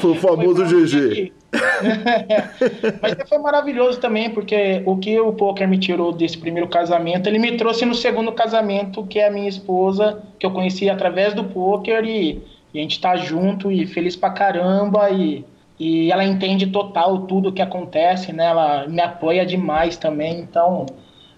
[0.00, 1.32] Foi o famoso foi GG.
[3.02, 7.38] Mas foi maravilhoso também, porque o que o poker me tirou desse primeiro casamento, ele
[7.38, 11.44] me trouxe no segundo casamento, que é a minha esposa, que eu conheci através do
[11.44, 15.10] poker, e, e a gente tá junto e feliz pra caramba.
[15.10, 15.44] E,
[15.78, 18.46] e ela entende total tudo o que acontece, né?
[18.46, 20.86] Ela me apoia demais também, então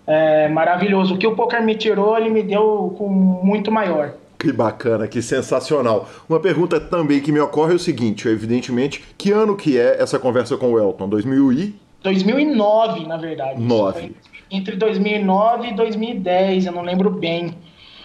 [0.06, 1.14] é, maravilhoso.
[1.14, 4.14] O que o poker me tirou, ele me deu com muito maior.
[4.38, 6.08] Que bacana, que sensacional.
[6.28, 10.18] Uma pergunta também que me ocorre é o seguinte, evidentemente, que ano que é essa
[10.18, 11.08] conversa com o Elton?
[11.08, 11.74] 2000 e...
[12.02, 13.60] 2009, na verdade.
[13.60, 14.16] 9.
[14.50, 17.54] Entre 2009 e 2010, eu não lembro bem.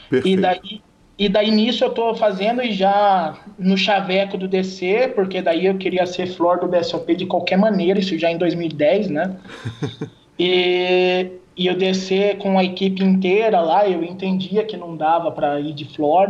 [0.10, 0.38] Perfeito.
[0.38, 0.82] E daí,
[1.18, 5.78] e daí nisso eu tô fazendo e já no chaveco do DC, porque daí eu
[5.80, 9.36] queria ser flor do BSOP de qualquer maneira, isso já em 2010, né?
[10.40, 15.60] e e eu descer com a equipe inteira lá, eu entendia que não dava para
[15.60, 16.30] ir de floor.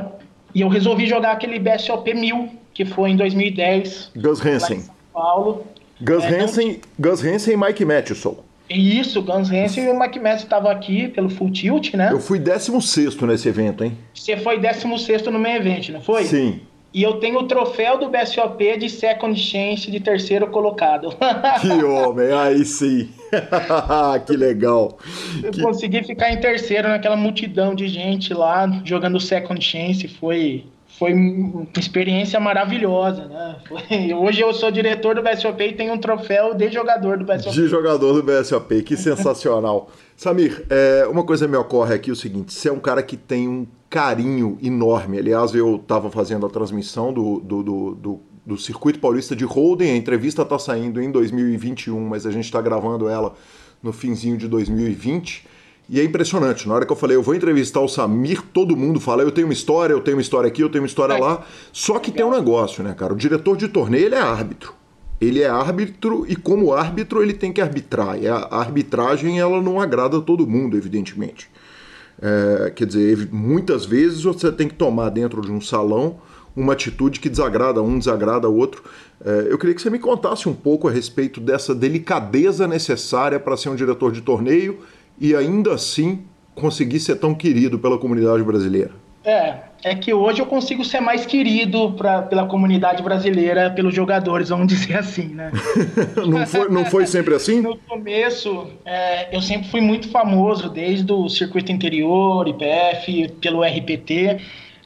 [0.56, 4.12] E eu resolvi jogar aquele BSOP 1000, que foi em 2010.
[4.16, 4.80] Gus Hansen.
[4.80, 5.68] São Paulo.
[6.00, 6.80] Gus, é, Hansen, não...
[6.98, 8.38] Gus Hansen e Mike Matheson.
[8.70, 12.10] Isso, Gus Hansen e o Mike Matheson estavam aqui pelo Full Tilt, né?
[12.12, 13.98] Eu fui 16 nesse evento, hein?
[14.14, 16.24] Você foi 16 no meu evento, não foi?
[16.24, 16.62] Sim.
[16.98, 21.10] E eu tenho o troféu do BSOP de Second Chance de terceiro colocado.
[21.62, 23.08] Que homem, aí sim.
[24.26, 24.98] que legal.
[25.44, 25.62] Eu que...
[25.62, 30.08] consegui ficar em terceiro naquela multidão de gente lá jogando Second Chance.
[30.08, 30.66] Foi,
[30.98, 33.58] foi uma experiência maravilhosa, né?
[33.68, 33.82] Foi...
[34.16, 37.54] Hoje eu sou diretor do BSOP e tenho um troféu de jogador do BSOP.
[37.54, 39.90] De jogador do BSOP, que sensacional.
[40.18, 43.16] Samir, é, uma coisa me ocorre aqui é o seguinte: você é um cara que
[43.16, 45.20] tem um carinho enorme.
[45.20, 49.92] Aliás, eu estava fazendo a transmissão do, do, do, do, do Circuito Paulista de Holden,
[49.92, 53.36] a entrevista está saindo em 2021, mas a gente está gravando ela
[53.84, 55.46] no finzinho de 2020.
[55.90, 59.00] E é impressionante, na hora que eu falei, eu vou entrevistar o Samir, todo mundo
[59.00, 61.18] fala, eu tenho uma história, eu tenho uma história aqui, eu tenho uma história é.
[61.18, 61.46] lá.
[61.72, 63.14] Só que tem um negócio, né, cara?
[63.14, 64.74] O diretor de torneio, ele é árbitro.
[65.20, 68.22] ele é árbitro e como árbitro ele tem que arbitrar.
[68.22, 71.50] E a arbitragem ela não agrada todo mundo, evidentemente.
[72.22, 76.20] É, quer dizer, muitas vezes você tem que tomar dentro de um salão
[76.56, 78.84] uma atitude que desagrada um, desagrada outro.
[79.24, 83.56] É, eu queria que você me contasse um pouco a respeito dessa delicadeza necessária para
[83.56, 84.80] ser um diretor de torneio
[85.20, 86.24] e ainda assim
[86.56, 88.92] conseguir ser tão querido pela comunidade brasileira.
[89.24, 94.50] É, é que hoje eu consigo ser mais querido pra, pela comunidade brasileira, pelos jogadores,
[94.50, 95.52] vamos dizer assim, né?
[96.26, 97.62] não, foi, não foi sempre assim?
[97.62, 104.38] No começo, é, eu sempre fui muito famoso, desde o circuito interior, IPF, pelo RPT,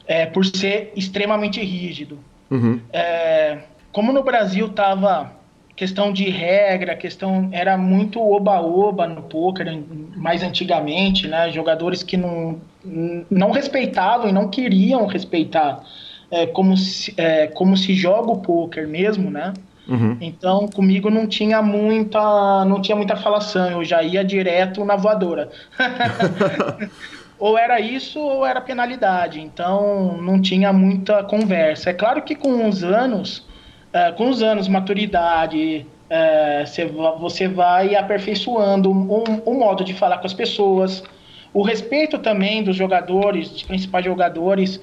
[0.06, 2.18] é, por ser extremamente rígido.
[2.50, 2.80] Uhum.
[2.92, 3.58] É,
[3.92, 5.32] como no Brasil tava
[5.82, 9.66] questão de regra, questão era muito oba-oba no poker
[10.14, 11.50] mais antigamente, né?
[11.50, 12.60] Jogadores que não,
[13.28, 15.82] não respeitavam e não queriam respeitar
[16.30, 19.54] é, como, se, é, como se joga o poker mesmo, né?
[19.88, 20.16] Uhum.
[20.20, 25.50] Então comigo não tinha muita não tinha muita falação, eu já ia direto na voadora.
[27.40, 29.40] ou era isso ou era penalidade.
[29.40, 31.90] Então não tinha muita conversa.
[31.90, 33.50] É claro que com os anos
[33.92, 36.64] é, com os anos, maturidade, é,
[37.18, 41.02] você vai aperfeiçoando um, um, modo de falar com as pessoas,
[41.54, 44.80] o respeito também dos jogadores, dos principais jogadores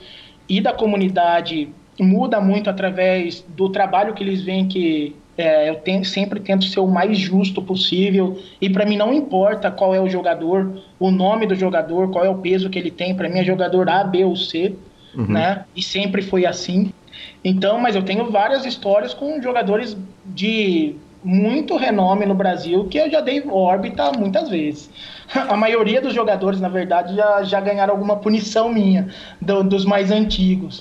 [0.48, 6.04] e da comunidade muda muito através do trabalho que eles veem que é, eu tenho,
[6.04, 10.10] sempre tento ser o mais justo possível e para mim não importa qual é o
[10.10, 13.44] jogador, o nome do jogador, qual é o peso que ele tem, para mim é
[13.44, 14.76] jogador A, B ou C,
[15.16, 15.28] uhum.
[15.28, 15.64] né?
[15.76, 16.92] E sempre foi assim.
[17.44, 23.10] Então, mas eu tenho várias histórias com jogadores de muito renome no Brasil que eu
[23.10, 24.90] já dei órbita muitas vezes.
[25.34, 29.08] A maioria dos jogadores, na verdade, já, já ganharam alguma punição minha,
[29.42, 30.80] do, dos mais antigos.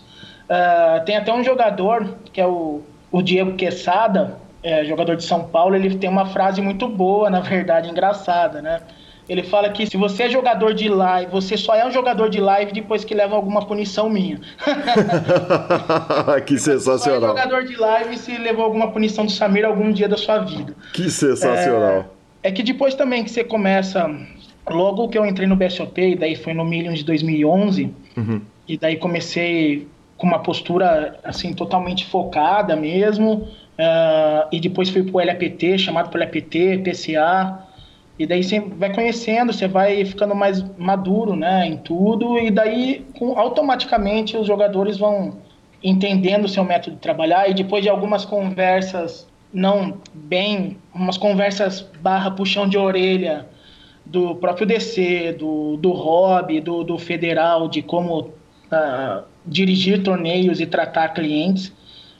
[0.48, 5.44] Uh, tem até um jogador, que é o, o Diego Quesada, é, jogador de São
[5.44, 8.80] Paulo, ele tem uma frase muito boa, na verdade, engraçada, né?
[9.28, 12.40] Ele fala que se você é jogador de live, você só é um jogador de
[12.40, 14.40] live depois que leva alguma punição minha.
[16.46, 17.34] que sensacional.
[17.34, 20.38] Você é jogador de live se levou alguma punição do Samir algum dia da sua
[20.38, 20.74] vida.
[20.94, 22.06] Que sensacional.
[22.42, 24.10] É, é que depois também que você começa,
[24.70, 28.40] logo que eu entrei no BSOP, e daí foi no Million de 2011, uhum.
[28.66, 33.46] e daí comecei com uma postura assim totalmente focada mesmo,
[33.78, 37.67] uh, e depois fui pro LAPT, chamado pelo LAPT, PCA,
[38.18, 43.06] e daí você vai conhecendo, você vai ficando mais maduro, né, em tudo, e daí
[43.16, 45.38] com, automaticamente os jogadores vão
[45.82, 51.80] entendendo o seu método de trabalhar e depois de algumas conversas não bem, umas conversas
[52.02, 53.46] barra puxão de orelha
[54.04, 60.66] do próprio DC, do, do Hobby, do, do Federal, de como uh, dirigir torneios e
[60.66, 61.72] tratar clientes.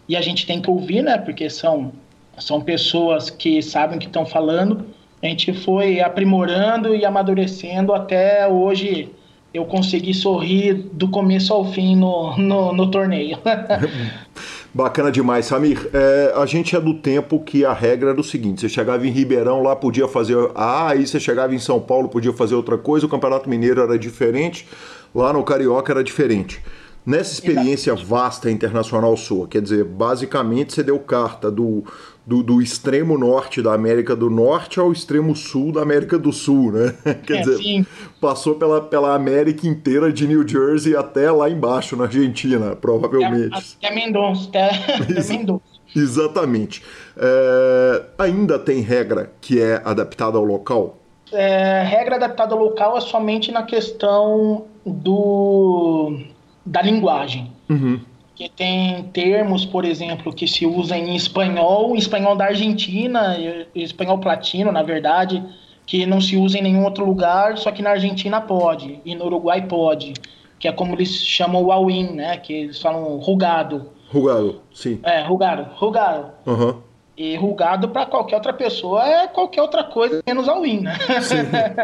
[0.09, 1.19] E a gente tem que ouvir, né?
[1.19, 1.93] Porque são,
[2.39, 4.87] são pessoas que sabem o que estão falando
[5.23, 9.11] a gente foi aprimorando e amadurecendo até hoje
[9.53, 13.39] eu consegui sorrir do começo ao fim no, no, no torneio.
[14.73, 15.89] Bacana demais, Samir.
[15.93, 19.11] É, a gente é do tempo que a regra era o seguinte: você chegava em
[19.11, 23.07] Ribeirão, lá podia fazer A, aí você chegava em São Paulo, podia fazer outra coisa,
[23.07, 24.69] o Campeonato Mineiro era diferente,
[25.15, 26.63] lá no Carioca era diferente.
[27.05, 28.07] Nessa experiência Exatamente.
[28.07, 31.83] vasta internacional sua, quer dizer, basicamente você deu carta do,
[32.29, 36.73] do, do, extremo norte da América do Norte ao extremo sul da América do Sul,
[36.73, 36.95] né?
[37.25, 37.87] Quer é, dizer, sim.
[38.21, 43.75] passou pela, pela América inteira, de New Jersey até lá embaixo, na Argentina, provavelmente.
[43.83, 44.69] Até Mendonça, até,
[45.01, 45.63] até Mendonça.
[45.97, 46.83] Exatamente.
[47.17, 50.99] É, ainda tem regra que é adaptada ao local?
[51.33, 56.21] É, regra adaptada ao local é somente na questão do
[56.67, 57.51] da linguagem.
[57.71, 58.01] Uhum
[58.39, 63.37] que tem termos, por exemplo, que se usam em espanhol, espanhol da Argentina,
[63.75, 65.43] espanhol platino, na verdade,
[65.85, 69.25] que não se usa em nenhum outro lugar, só que na Argentina pode, e no
[69.25, 70.15] Uruguai pode,
[70.57, 73.91] que é como eles chamam o all-in, né, que eles falam rugado.
[74.09, 75.01] Rugado, sim.
[75.03, 76.31] É, rugado, rugado.
[76.47, 76.77] Uhum.
[77.17, 80.97] E rugado para qualquer outra pessoa é qualquer outra coisa menos all-in, né?
[81.21, 81.37] Sim,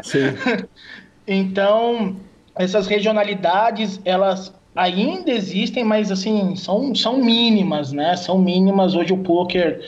[0.05, 0.66] sim.
[1.26, 2.14] então,
[2.55, 8.16] essas regionalidades, elas ainda existem, mas assim, são, são mínimas, né?
[8.16, 8.94] São mínimas.
[8.94, 9.80] Hoje o poker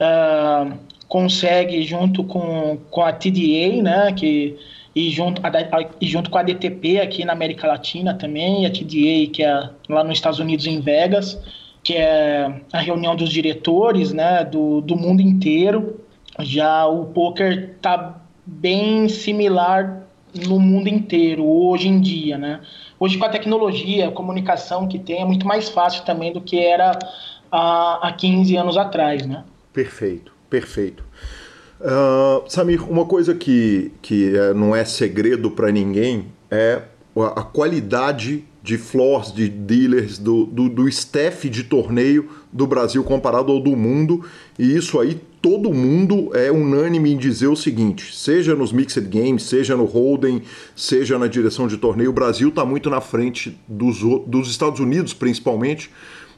[0.00, 0.72] uh,
[1.08, 4.12] consegue, junto com, com a TDA, né?
[4.12, 4.56] Que,
[4.94, 8.70] e, junto, a, a, e junto com a DTP aqui na América Latina também, a
[8.70, 11.40] TDA, que é lá nos Estados Unidos, em Vegas,
[11.82, 16.00] que é a reunião dos diretores né, do, do mundo inteiro.
[16.40, 20.02] Já o poker está bem similar
[20.46, 22.60] no mundo inteiro, hoje em dia, né?
[23.04, 26.58] Hoje, com a tecnologia, a comunicação que tem, é muito mais fácil também do que
[26.58, 26.98] era
[27.52, 29.44] há, há 15 anos atrás, né?
[29.74, 31.04] Perfeito, perfeito.
[31.78, 36.80] Uh, Samir, uma coisa que, que é, não é segredo para ninguém é
[37.14, 43.52] a qualidade de floors, de dealers, do, do, do staff de torneio do Brasil comparado
[43.52, 44.24] ao do mundo.
[44.58, 49.42] E isso aí todo mundo é unânime em dizer o seguinte: seja nos Mixed Games,
[49.42, 50.40] seja no Holden,
[50.74, 55.12] seja na direção de torneio, o Brasil está muito na frente dos, dos Estados Unidos,
[55.12, 55.90] principalmente,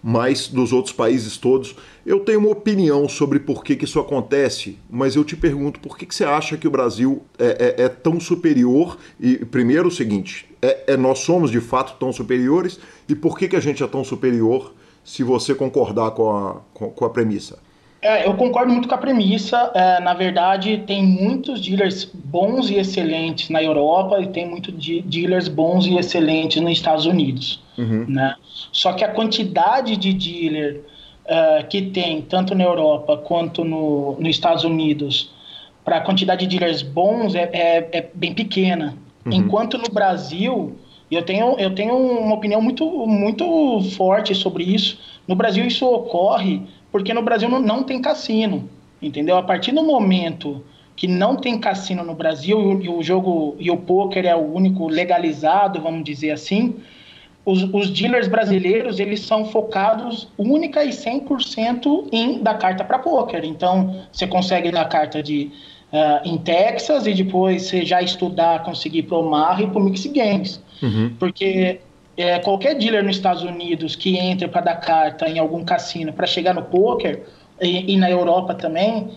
[0.02, 1.76] mas dos outros países todos.
[2.04, 5.96] Eu tenho uma opinião sobre por que, que isso acontece, mas eu te pergunto por
[5.96, 8.98] que, que você acha que o Brasil é, é, é tão superior?
[9.20, 13.46] E primeiro o seguinte: é, é, nós somos de fato tão superiores, e por que,
[13.46, 17.64] que a gente é tão superior se você concordar com a, com, com a premissa?
[18.02, 19.70] É, eu concordo muito com a premissa.
[19.74, 24.74] É, na verdade, tem muitos dealers bons e excelentes na Europa e tem muitos
[25.04, 27.62] dealers bons e excelentes nos Estados Unidos.
[27.76, 28.06] Uhum.
[28.08, 28.34] Né?
[28.72, 30.82] Só que a quantidade de dealer
[31.24, 35.32] uh, que tem, tanto na Europa quanto no, nos Estados Unidos,
[35.84, 38.96] para a quantidade de dealers bons é, é, é bem pequena.
[39.24, 39.32] Uhum.
[39.32, 40.76] Enquanto no Brasil,
[41.10, 44.98] eu tenho, eu tenho uma opinião muito, muito forte sobre isso.
[45.26, 48.68] No Brasil, isso ocorre porque no Brasil não, não tem cassino,
[49.00, 49.36] entendeu?
[49.36, 50.64] A partir do momento
[50.96, 54.52] que não tem cassino no Brasil e o, e jogo e o poker é o
[54.52, 56.76] único legalizado, vamos dizer assim,
[57.44, 63.44] os, os, dealers brasileiros eles são focados única e 100% em dar carta para poker.
[63.44, 65.52] Então, você consegue dar carta de
[65.96, 69.84] uh, em Texas e depois você já estudar, conseguir para o Mar e para o
[69.84, 70.62] Mix Games.
[70.82, 71.14] Uhum.
[71.18, 71.80] Porque
[72.16, 76.26] é, qualquer dealer nos Estados Unidos que entre para dar carta em algum cassino para
[76.26, 77.22] chegar no poker
[77.60, 79.08] e, e na Europa também,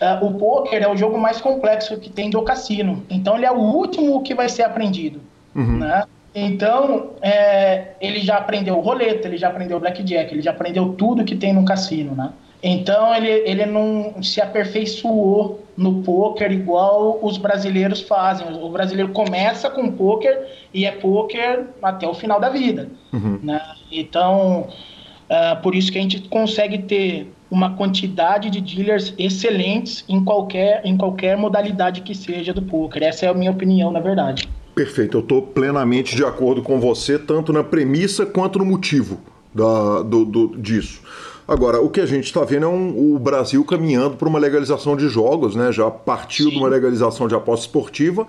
[0.00, 3.02] uh, o poker é o jogo mais complexo que tem do cassino.
[3.08, 5.20] Então ele é o último que vai ser aprendido,
[5.54, 5.78] uhum.
[5.78, 6.04] né?
[6.34, 11.34] Então, é, ele já aprendeu roleta, ele já aprendeu blackjack, ele já aprendeu tudo que
[11.34, 12.30] tem no cassino, né?
[12.62, 18.46] Então ele, ele não se aperfeiçoou no poker igual os brasileiros fazem.
[18.60, 22.88] O brasileiro começa com poker e é poker até o final da vida.
[23.12, 23.38] Uhum.
[23.42, 23.60] Né?
[23.92, 24.68] Então,
[25.30, 30.82] uh, por isso que a gente consegue ter uma quantidade de dealers excelentes em qualquer,
[30.84, 33.02] em qualquer modalidade que seja do poker.
[33.02, 34.48] Essa é a minha opinião, na verdade.
[34.74, 39.20] Perfeito, eu estou plenamente de acordo com você, tanto na premissa quanto no motivo
[39.54, 41.00] da, do, do disso.
[41.48, 44.94] Agora, o que a gente está vendo é um, o Brasil caminhando para uma legalização
[44.94, 45.72] de jogos, né?
[45.72, 46.50] Já partiu Sim.
[46.50, 48.26] de uma legalização de aposta esportiva,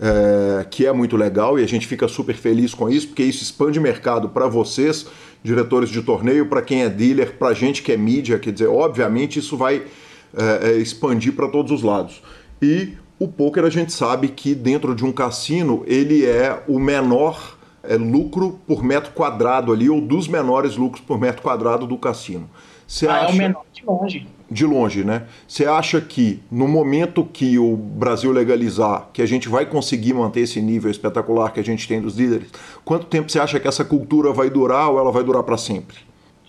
[0.00, 3.42] é, que é muito legal e a gente fica super feliz com isso, porque isso
[3.42, 5.06] expande mercado para vocês,
[5.44, 8.68] diretores de torneio, para quem é dealer, para a gente que é mídia, quer dizer,
[8.68, 9.82] obviamente isso vai
[10.34, 12.22] é, expandir para todos os lados.
[12.62, 17.58] E o poker a gente sabe que dentro de um cassino ele é o menor
[17.82, 22.48] é, lucro por metro quadrado ali, ou dos menores lucros por metro quadrado do cassino.
[22.86, 23.32] Você ah, acha...
[23.32, 24.26] é o menor de longe.
[24.50, 25.22] De longe, né?
[25.48, 30.40] Você acha que no momento que o Brasil legalizar, que a gente vai conseguir manter
[30.40, 32.50] esse nível espetacular que a gente tem dos líderes,
[32.84, 35.96] quanto tempo você acha que essa cultura vai durar ou ela vai durar para sempre?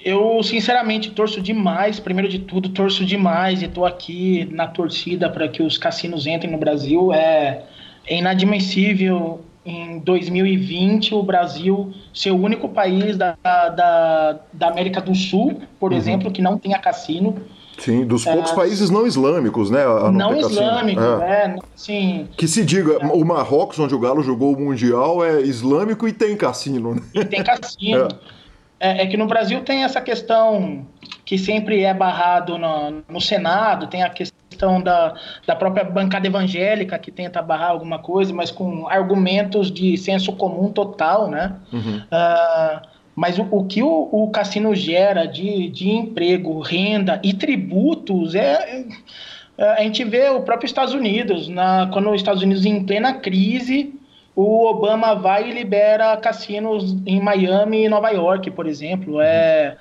[0.03, 1.97] Eu, sinceramente, torço demais.
[1.97, 6.51] Primeiro de tudo, torço demais e estou aqui na torcida para que os cassinos entrem
[6.51, 7.13] no Brasil.
[7.13, 7.63] É,
[8.05, 15.15] é inadmissível em 2020 o Brasil ser o único país da, da, da América do
[15.15, 15.97] Sul, por uhum.
[15.97, 17.35] exemplo, que não tenha cassino.
[17.77, 19.83] Sim, dos poucos é, países não islâmicos, né?
[20.11, 21.33] não islâmico, é.
[21.33, 22.27] é, sim.
[22.37, 23.05] Que se diga, é.
[23.07, 27.01] o Marrocos, onde o Galo jogou o Mundial, é islâmico e tem cassino, né?
[27.13, 28.07] E tem cassino.
[28.79, 29.01] É.
[29.01, 29.03] é.
[29.03, 30.85] é que no Brasil tem essa questão
[31.23, 36.27] que sempre é barrado no, no Senado, tem a questão questão da, da própria bancada
[36.27, 41.55] evangélica que tenta barrar alguma coisa, mas com argumentos de senso comum total, né?
[41.71, 41.97] Uhum.
[41.97, 48.33] Uh, mas o, o que o, o, cassino gera de, de emprego, renda e tributos
[48.33, 48.85] é,
[49.57, 53.13] é, a gente vê o próprio Estados Unidos, na, quando os Estados Unidos em plena
[53.13, 53.93] crise,
[54.35, 59.21] o Obama vai e libera cassinos em Miami e Nova York, por exemplo.
[59.21, 59.77] É,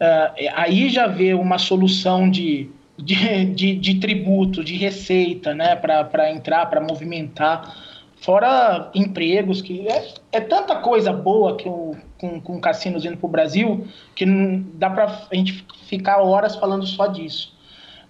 [0.00, 2.70] é, aí já vê uma solução de
[3.02, 7.76] de, de, de tributo, de receita, né, para entrar, para movimentar.
[8.16, 13.26] Fora empregos, que é, é tanta coisa boa que o, com, com cassinos indo para
[13.26, 17.54] o Brasil que não dá para a gente ficar horas falando só disso.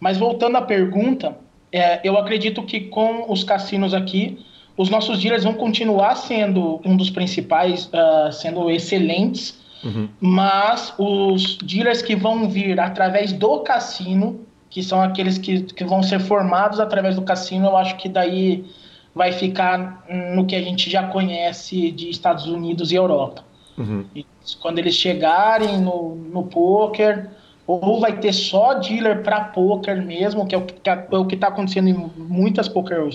[0.01, 1.37] Mas voltando à pergunta,
[1.71, 4.39] é, eu acredito que com os cassinos aqui,
[4.77, 10.09] os nossos dealers vão continuar sendo um dos principais, uh, sendo excelentes, uhum.
[10.19, 14.41] mas os dealers que vão vir através do cassino
[14.71, 18.65] que são aqueles que, que vão ser formados através do cassino, eu acho que daí
[19.13, 20.05] vai ficar
[20.35, 23.45] no que a gente já conhece de Estados Unidos e Europa.
[23.77, 24.05] Uhum.
[24.15, 24.25] E
[24.61, 27.29] quando eles chegarem no, no poker,
[27.67, 31.49] ou vai ter só dealer para poker mesmo, que é o que é o está
[31.49, 33.09] acontecendo em muitas poker,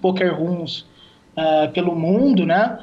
[0.00, 0.84] poker rooms
[1.36, 2.78] uh, pelo mundo, né?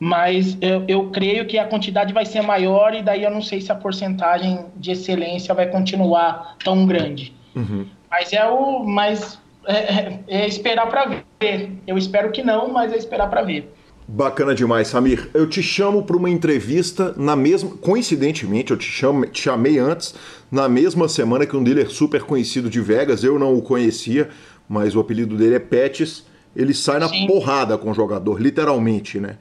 [0.00, 3.60] Mas eu, eu, creio que a quantidade vai ser maior e daí eu não sei
[3.60, 7.34] se a porcentagem de excelência vai continuar tão grande.
[7.58, 7.86] Uhum.
[8.10, 11.72] Mas é o, mas é, é, é esperar para ver.
[11.86, 13.72] Eu espero que não, mas é esperar para ver.
[14.06, 15.28] Bacana demais, Samir.
[15.34, 17.70] Eu te chamo para uma entrevista na mesma.
[17.76, 20.14] Coincidentemente, eu te, chamo, te chamei antes,
[20.50, 23.22] na mesma semana que um dealer super conhecido de Vegas.
[23.22, 24.30] Eu não o conhecia,
[24.66, 26.24] mas o apelido dele é Pets.
[26.56, 27.26] Ele sai na Sim.
[27.26, 29.36] porrada com o jogador, literalmente, né?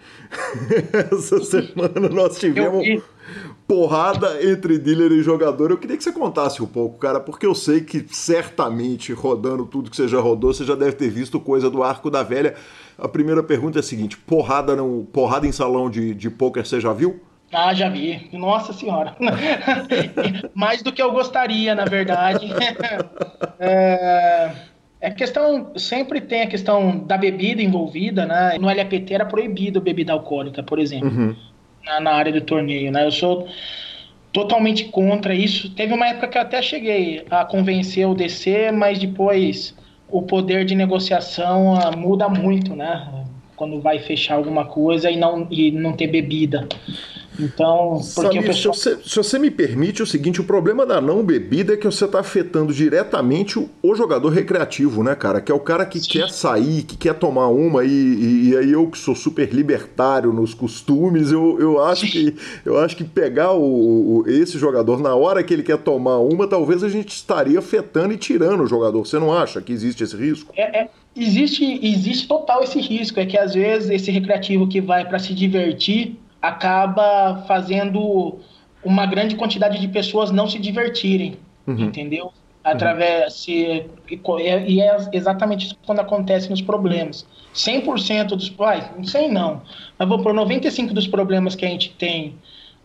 [1.11, 2.85] Essa semana nós tivemos
[3.67, 5.69] porrada entre dealer e jogador.
[5.69, 9.91] Eu queria que você contasse um pouco, cara, porque eu sei que certamente, rodando tudo
[9.91, 12.55] que você já rodou, você já deve ter visto coisa do Arco da Velha.
[12.97, 16.79] A primeira pergunta é a seguinte: porrada, no, porrada em salão de, de pôquer você
[16.79, 17.19] já viu?
[17.53, 18.29] Ah, já vi.
[18.33, 19.15] Nossa Senhora.
[20.53, 22.49] Mais do que eu gostaria, na verdade.
[23.59, 24.51] é,
[24.99, 25.71] é questão.
[25.77, 28.57] Sempre tem a questão da bebida envolvida, né?
[28.59, 31.35] No LAPT era proibido bebida alcoólica, por exemplo, uhum.
[31.87, 33.05] Na, na área do torneio, né?
[33.05, 33.47] Eu sou
[34.31, 35.69] totalmente contra isso.
[35.71, 39.75] Teve uma época que eu até cheguei a convencer o DC, mas depois
[40.09, 43.25] o poder de negociação uh, muda muito, né?
[43.55, 46.67] Quando vai fechar alguma coisa e não, e não ter bebida.
[47.39, 48.73] Então, porque Samir, pessoal...
[48.73, 51.85] se, você, se, você, me permite o seguinte, o problema da não bebida é que
[51.85, 55.39] você está afetando diretamente o, o, jogador recreativo, né, cara?
[55.39, 56.09] Que é o cara que Sim.
[56.09, 60.33] quer sair, que quer tomar uma, e, e, e, aí eu que sou super libertário
[60.33, 62.35] nos costumes, eu, eu, acho, que,
[62.65, 66.47] eu acho que pegar o, o, esse jogador na hora que ele quer tomar uma,
[66.47, 69.05] talvez a gente estaria afetando e tirando o jogador.
[69.05, 70.51] Você não acha que existe esse risco?
[70.55, 73.19] É, é, existe, existe total esse risco.
[73.19, 78.39] É que às vezes esse recreativo que vai para se divertir acaba fazendo
[78.83, 81.85] uma grande quantidade de pessoas não se divertirem, uhum.
[81.85, 82.31] entendeu?
[82.63, 83.29] Através uhum.
[83.29, 83.85] se,
[84.67, 87.25] e é exatamente isso quando acontece nos problemas.
[87.55, 89.61] 100% dos, ai, não sei não,
[89.97, 92.35] mas vou por 95 dos problemas que a gente tem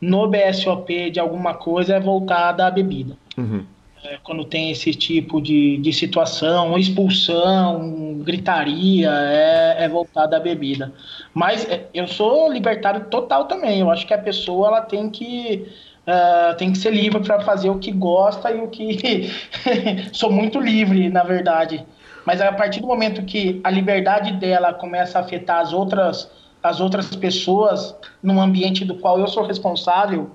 [0.01, 3.17] no BSOP de alguma coisa é voltada à bebida.
[3.37, 3.65] Uhum
[4.05, 10.93] é, quando tem esse tipo de, de situação, expulsão, gritaria, é, é voltada à bebida.
[11.33, 13.81] Mas é, eu sou libertário total também.
[13.81, 15.69] Eu acho que a pessoa ela tem que
[16.07, 19.31] uh, tem que ser livre para fazer o que gosta e o que
[20.13, 21.85] sou muito livre, na verdade.
[22.27, 26.31] Mas a partir do momento que a liberdade dela começa a afetar as outras
[26.63, 30.31] as outras pessoas num ambiente do qual eu sou responsável,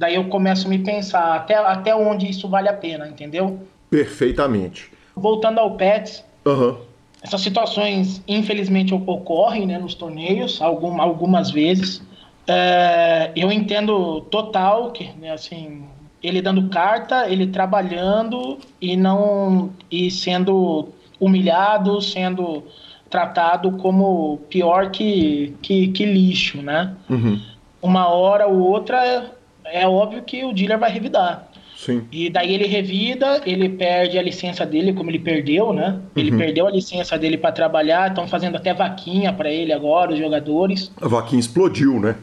[0.00, 3.60] Daí eu começo a me pensar até, até onde isso vale a pena, entendeu?
[3.90, 4.90] Perfeitamente.
[5.14, 6.78] Voltando ao Pets, uhum.
[7.22, 12.00] essas situações infelizmente ocorrem né, nos torneios, algum, algumas vezes.
[12.48, 15.84] É, eu entendo total que, né, assim,
[16.22, 20.88] ele dando carta, ele trabalhando e não e sendo
[21.20, 22.64] humilhado, sendo
[23.10, 26.96] tratado como pior que, que, que lixo, né?
[27.10, 27.38] Uhum.
[27.82, 29.38] Uma hora ou outra
[29.72, 31.48] é óbvio que o dealer vai revidar.
[31.76, 32.06] Sim.
[32.12, 35.98] E daí ele revida, ele perde a licença dele, como ele perdeu, né?
[36.14, 36.36] Ele uhum.
[36.36, 40.92] perdeu a licença dele para trabalhar, estão fazendo até vaquinha para ele agora, os jogadores.
[41.00, 42.16] A vaquinha explodiu, né?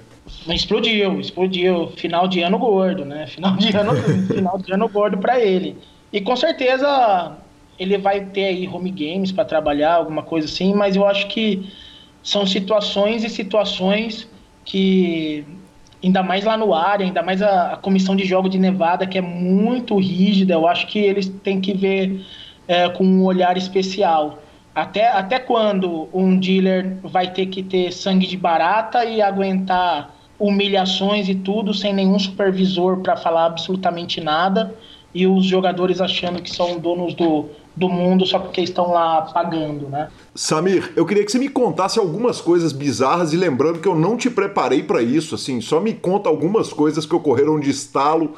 [0.48, 1.88] Explodiu, explodiu.
[1.95, 3.26] Final de ano gordo, né?
[3.26, 3.93] Final de ano,
[4.32, 5.76] final de ano gordo para ele.
[6.14, 7.36] E com certeza
[7.80, 11.68] ele vai ter aí home games para trabalhar, alguma coisa assim, mas eu acho que
[12.22, 14.28] são situações e situações
[14.66, 15.45] que
[16.04, 19.18] ainda mais lá no área, ainda mais a, a, comissão de jogo de Nevada, que
[19.18, 22.26] é muito rígida, eu acho que eles têm que ver
[22.68, 24.39] é, com um olhar especial.
[24.74, 31.28] Até, até quando um dealer vai ter que ter sangue de barata e aguentar humilhações
[31.28, 34.76] e tudo sem nenhum supervisor para falar absolutamente nada
[35.14, 39.88] e os jogadores achando que são donos do, do mundo só porque estão lá pagando,
[39.88, 40.09] né?
[40.34, 44.17] Samir, eu queria que você me contasse algumas coisas bizarras e lembrando que eu não
[44.17, 48.34] te preparei para isso, assim, só me conta algumas coisas que ocorreram de estalo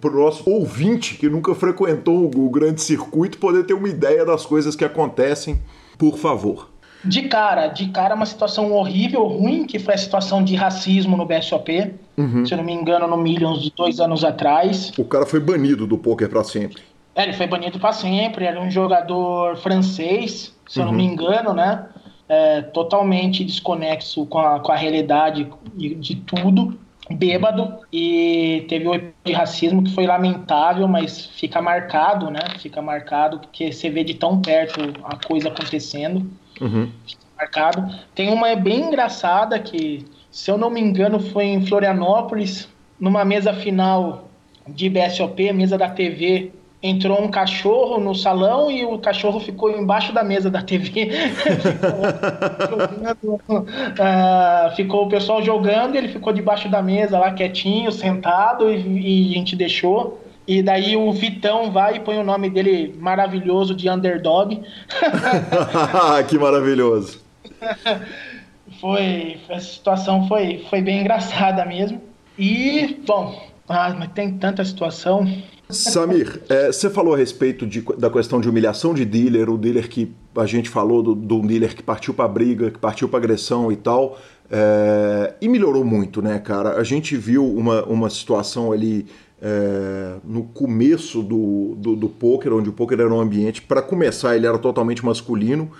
[0.00, 4.46] para o nosso ouvinte que nunca frequentou o grande circuito poder ter uma ideia das
[4.46, 5.60] coisas que acontecem,
[5.98, 6.70] por favor.
[7.04, 11.26] De cara, de cara uma situação horrível, ruim, que foi a situação de racismo no
[11.26, 11.92] BSOP.
[12.16, 12.46] Uhum.
[12.46, 14.92] Se eu não me engano, no Millions de dois anos atrás.
[14.96, 16.80] O cara foi banido do poker para sempre.
[17.14, 20.84] É, ele foi banido para sempre, era um jogador francês, se uhum.
[20.84, 21.12] eu não me uhum.
[21.12, 21.86] engano, né?
[22.28, 26.76] É, totalmente desconexo com a, com a realidade de, tudo,
[27.10, 32.40] bêbado, e teve um de racismo que foi lamentável, mas fica marcado, né?
[32.58, 36.28] Fica marcado porque você vê de tão perto a coisa acontecendo.
[36.60, 36.90] Uhum.
[37.06, 37.94] Fica marcado.
[38.14, 43.52] Tem uma bem engraçada que, se eu não me engano, foi em Florianópolis, numa mesa
[43.52, 44.28] final
[44.66, 46.52] de BSOP, mesa da TV,
[46.84, 51.08] entrou um cachorro no salão e o cachorro ficou embaixo da mesa da TV.
[51.32, 58.70] ficou, jogando, uh, ficou o pessoal jogando, ele ficou debaixo da mesa lá quietinho, sentado,
[58.70, 60.22] e, e, a gente deixou.
[60.46, 64.60] E daí o Vitão vai e põe o nome dele maravilhoso de Underdog.
[66.28, 67.24] que maravilhoso.
[68.78, 71.98] foi, a situação foi, foi bem engraçada mesmo.
[72.38, 75.26] E, bom, ah, mas tem tanta situação.
[75.74, 79.88] Samir, é, você falou a respeito de, da questão de humilhação de dealer, o dealer
[79.88, 83.70] que a gente falou do, do dealer que partiu para briga, que partiu para agressão
[83.70, 84.18] e tal,
[84.50, 86.78] é, e melhorou muito, né, cara?
[86.78, 89.06] A gente viu uma, uma situação ali
[89.42, 94.36] é, no começo do, do, do poker, onde o poker era um ambiente, para começar,
[94.36, 95.70] ele era totalmente masculino,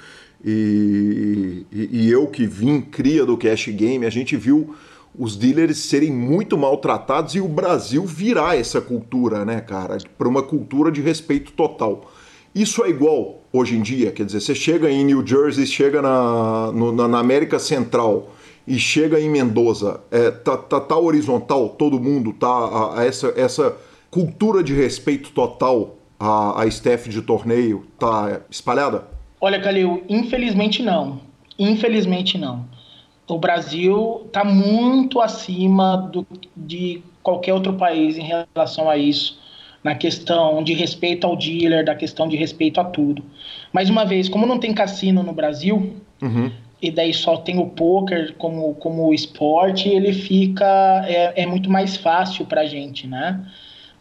[0.44, 4.74] e, e, e eu que vim cria do cash game, a gente viu
[5.16, 10.42] os dealers serem muito maltratados e o Brasil virar essa cultura, né, cara, para uma
[10.42, 12.10] cultura de respeito total.
[12.54, 16.72] Isso é igual hoje em dia, quer dizer, você chega em New Jersey, chega na,
[16.72, 18.30] no, na América Central
[18.66, 23.32] e chega em Mendoza, é, tá, tá, tá horizontal, todo mundo tá a, a essa,
[23.36, 23.76] essa
[24.10, 29.04] cultura de respeito total a, a staff de torneio tá espalhada?
[29.40, 31.20] Olha, Calil, infelizmente não.
[31.58, 32.73] Infelizmente não
[33.28, 39.40] o Brasil está muito acima do, de qualquer outro país em relação a isso,
[39.82, 43.24] na questão de respeito ao dealer, da questão de respeito a tudo.
[43.72, 46.50] Mais uma vez, como não tem cassino no Brasil, uhum.
[46.80, 51.04] e daí só tem o poker como, como esporte, ele fica.
[51.06, 53.44] É, é muito mais fácil para a gente, né?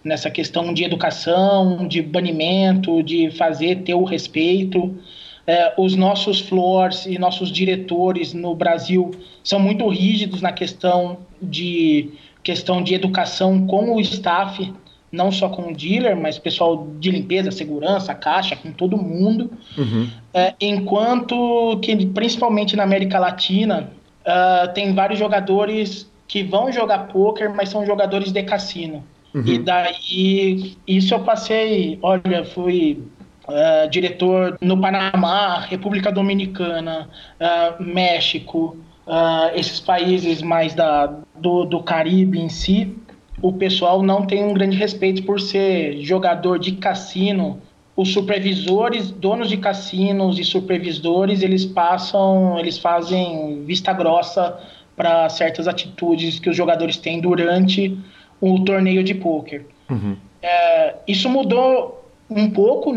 [0.04, 4.98] Nessa questão de educação, de banimento, de fazer ter o respeito.
[5.46, 9.12] É, os nossos floors e nossos diretores no Brasil
[9.44, 14.74] são muito rígidos na questão de questão de educação com o staff,
[15.12, 19.52] não só com o dealer, mas pessoal de limpeza, segurança, caixa, com todo mundo.
[19.78, 20.10] Uhum.
[20.34, 23.92] É, enquanto que, principalmente na América Latina,
[24.26, 29.04] uh, tem vários jogadores que vão jogar poker, mas são jogadores de cassino.
[29.34, 29.44] Uhum.
[29.46, 33.02] E daí, isso eu passei, olha, fui
[33.48, 38.78] uh, diretor no Panamá, República Dominicana, uh, México,
[39.08, 42.96] uh, esses países mais da, do, do Caribe em si,
[43.42, 47.60] o pessoal não tem um grande respeito por ser jogador de cassino.
[47.96, 54.58] Os supervisores, donos de cassinos e supervisores, eles passam, eles fazem vista grossa
[54.96, 57.98] para certas atitudes que os jogadores têm durante
[58.40, 59.66] o torneio de pôquer.
[59.90, 60.16] Uhum.
[60.42, 62.94] É, isso mudou um pouco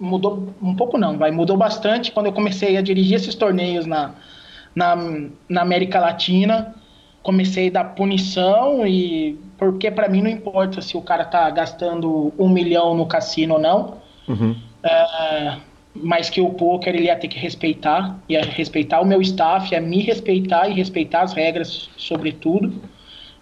[0.00, 4.12] mudou um pouco não, vai mudou bastante quando eu comecei a dirigir esses torneios na,
[4.74, 4.96] na,
[5.48, 6.74] na América Latina.
[7.22, 12.48] Comecei da punição e porque para mim não importa se o cara tá gastando um
[12.48, 13.94] milhão no cassino ou não,
[14.28, 14.54] uhum.
[14.82, 15.56] é,
[15.94, 19.80] mas que o poker ele ia ter que respeitar, ia respeitar o meu staff, ia
[19.80, 22.80] me respeitar e respeitar as regras, sobretudo.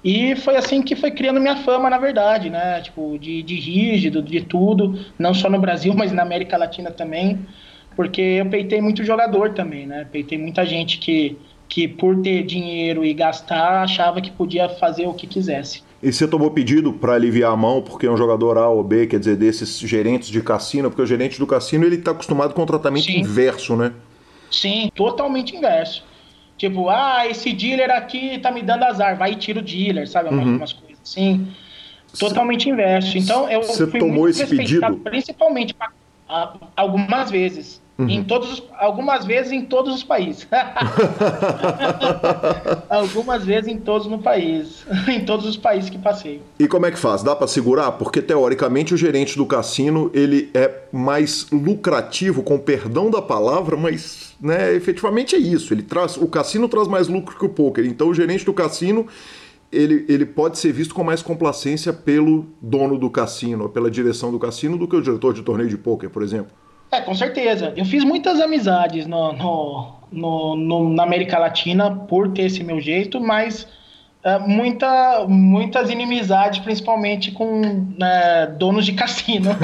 [0.04, 2.82] E foi assim que foi criando minha fama, na verdade, né?
[2.82, 7.38] Tipo, de, de rígido, de tudo, não só no Brasil, mas na América Latina também,
[7.96, 10.06] porque eu peitei muito jogador também, né?
[10.12, 15.14] Peitei muita gente que, que por ter dinheiro e gastar, achava que podia fazer o
[15.14, 15.82] que quisesse.
[16.02, 19.06] E você tomou pedido para aliviar a mão porque é um jogador A ou B,
[19.06, 22.62] quer dizer, desses gerentes de cassino, porque o gerente do cassino ele está acostumado com
[22.62, 23.20] o tratamento Sim.
[23.20, 23.90] inverso, né?
[24.50, 26.04] Sim, totalmente inverso.
[26.56, 30.28] Tipo, ah, esse dealer aqui tá me dando azar, vai e tira o dealer, sabe?
[30.28, 30.38] Uhum.
[30.38, 31.48] Algumas coisas assim.
[32.18, 33.18] Totalmente inverso.
[33.18, 34.96] Então, eu Você tomou esse pedido?
[34.98, 35.90] Principalmente pra,
[36.76, 37.82] algumas vezes.
[37.96, 38.08] Uhum.
[38.08, 40.48] Em todos, algumas vezes em todos os países.
[42.90, 46.42] algumas vezes em todos no país, em todos os países que passei.
[46.58, 47.22] E como é que faz?
[47.22, 47.92] Dá para segurar?
[47.92, 54.34] Porque teoricamente o gerente do cassino ele é mais lucrativo, com perdão da palavra, mas
[54.40, 55.72] né, efetivamente é isso.
[55.72, 57.86] Ele traz, o cassino traz mais lucro que o poker.
[57.86, 59.06] Então o gerente do cassino
[59.70, 64.38] ele, ele pode ser visto com mais complacência pelo dono do cassino, pela direção do
[64.38, 66.50] cassino, do que o diretor de torneio de poker, por exemplo.
[66.94, 67.72] É, com certeza.
[67.76, 72.80] Eu fiz muitas amizades no, no, no, no na América Latina por ter esse meu
[72.80, 73.66] jeito, mas
[74.22, 77.62] é, muita, muitas inimizades, principalmente com
[78.00, 79.50] é, donos de cassino.
[79.50, 79.58] uh,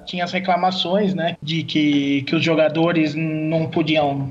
[0.04, 4.28] tinha as reclamações, né, de que, que os jogadores não podiam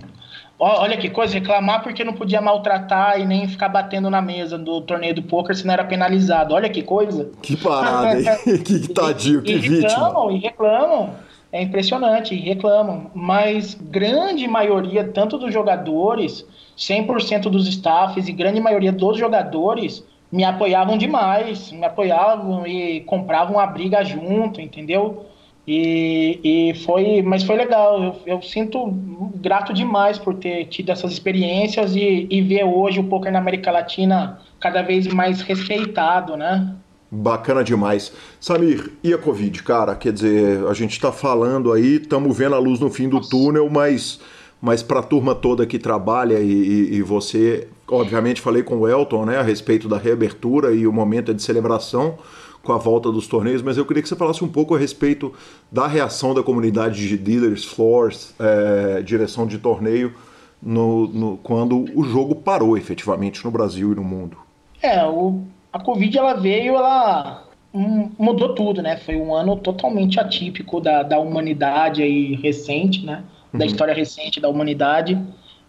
[0.61, 4.81] Olha que coisa, reclamar porque não podia maltratar e nem ficar batendo na mesa do
[4.81, 6.53] torneio do poker se não era penalizado.
[6.53, 7.31] Olha que coisa.
[7.41, 8.25] Que parada, hein?
[8.65, 9.87] que tadinho, que e, vítima.
[9.87, 11.09] Reclamam, e reclamam.
[11.49, 13.09] É impressionante, e reclamam.
[13.15, 16.45] Mas grande maioria, tanto dos jogadores,
[16.77, 23.59] 100% dos staffs e grande maioria dos jogadores me apoiavam demais, me apoiavam e compravam
[23.59, 25.25] a briga junto, entendeu?
[25.71, 28.01] E, e foi, mas foi legal.
[28.01, 28.87] Eu, eu, sinto
[29.35, 33.69] grato demais por ter tido essas experiências e, e ver hoje o poker na América
[33.69, 36.75] Latina cada vez mais respeitado, né?
[37.11, 38.11] Bacana demais.
[38.39, 39.93] Samir, e a Covid, cara?
[39.93, 43.29] Quer dizer, a gente está falando aí, estamos vendo a luz no fim do Nossa.
[43.29, 44.19] túnel, mas,
[44.59, 49.23] mas para a turma toda que trabalha e, e, você, obviamente, falei com o Elton
[49.23, 52.17] né, a respeito da reabertura e o momento de celebração
[52.63, 55.33] com a volta dos torneios, mas eu queria que você falasse um pouco a respeito
[55.71, 60.13] da reação da comunidade de dealers, floors, é, direção de torneio,
[60.61, 64.37] no, no, quando o jogo parou efetivamente no Brasil e no mundo.
[64.81, 65.41] É, o,
[65.71, 68.97] a Covid ela veio, ela mudou tudo, né?
[68.97, 73.23] Foi um ano totalmente atípico da, da humanidade aí recente, né?
[73.53, 73.65] Da uhum.
[73.65, 75.13] história recente da humanidade.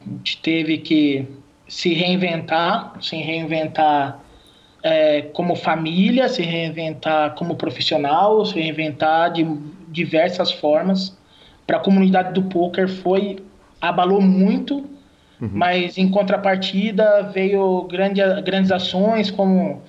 [0.01, 1.27] A gente teve que
[1.69, 4.21] se reinventar, se reinventar
[4.83, 9.47] é, como família, se reinventar como profissional, se reinventar de
[9.89, 11.17] diversas formas.
[11.67, 13.39] Para a comunidade do poker foi
[13.81, 14.79] abalou muito,
[15.41, 15.51] uhum.
[15.53, 19.83] mas em contrapartida veio grande, grandes ações como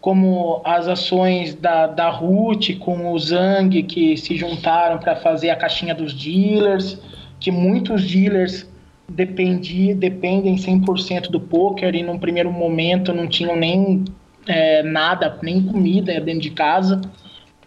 [0.00, 5.56] como as ações da, da Ruth com o Zang que se juntaram para fazer a
[5.56, 6.96] caixinha dos dealers,
[7.40, 8.70] que muitos dealers
[9.08, 14.04] dependi, dependem 100% do poker e num primeiro momento não tinham nem
[14.46, 17.00] é, nada, nem comida dentro de casa.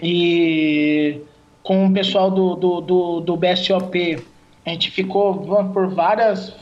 [0.01, 1.21] E
[1.61, 4.23] com o pessoal do, do, do, do BSOP,
[4.65, 6.55] a gente ficou por várias.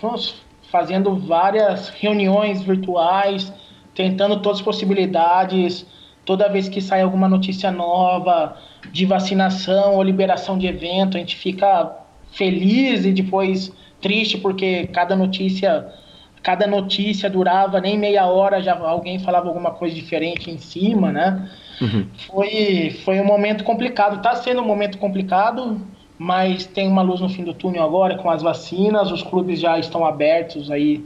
[0.72, 3.54] fazendo várias reuniões virtuais,
[3.94, 5.86] tentando todas as possibilidades.
[6.26, 8.58] Toda vez que sai alguma notícia nova
[8.92, 11.96] de vacinação ou liberação de evento, a gente fica
[12.32, 15.88] feliz e depois triste porque cada notícia
[16.48, 21.46] cada notícia durava nem meia hora, já alguém falava alguma coisa diferente em cima, né?
[21.82, 22.08] Uhum.
[22.26, 25.82] Foi, foi um momento complicado, está sendo um momento complicado,
[26.18, 29.78] mas tem uma luz no fim do túnel agora com as vacinas, os clubes já
[29.78, 31.04] estão abertos aí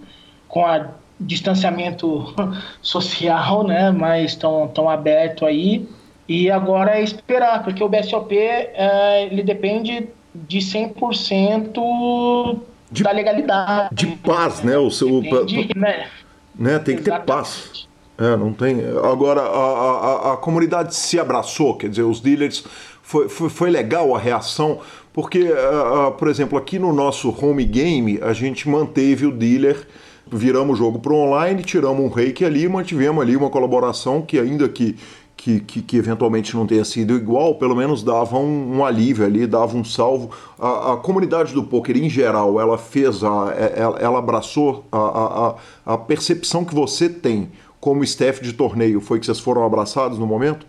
[0.48, 0.90] com a
[1.20, 2.36] distanciamento
[2.80, 3.90] social, né?
[3.90, 5.90] Mas estão tão abertos aí.
[6.30, 12.60] E agora é esperar, porque o BSOP é, ele depende de 100%
[12.92, 13.96] de, da legalidade.
[13.96, 14.78] De paz, né?
[14.78, 16.08] O seu, de, né?
[16.54, 16.80] né?
[16.80, 17.88] Tem que ter paz.
[18.18, 18.82] É, não tem.
[19.04, 22.64] Agora, a, a, a, comunidade se abraçou, quer dizer, os dealers.
[23.02, 24.80] Foi, foi, foi legal a reação,
[25.12, 29.88] porque, uh, uh, por exemplo, aqui no nosso home game, a gente manteve o dealer,
[30.32, 34.70] viramos o jogo para online, tiramos um reiki ali, mantivemos ali uma colaboração que, ainda
[34.70, 34.96] que
[35.42, 39.48] que, que, que, eventualmente não tenha sido igual, pelo menos dava um, um alívio ali,
[39.48, 40.30] dava um salvo.
[40.60, 45.56] A, a, comunidade do poker em geral, ela fez, a, é, ela, ela abraçou a,
[45.88, 50.20] a, a percepção que você tem como staff de torneio, foi que vocês foram abraçados
[50.20, 50.68] no momento?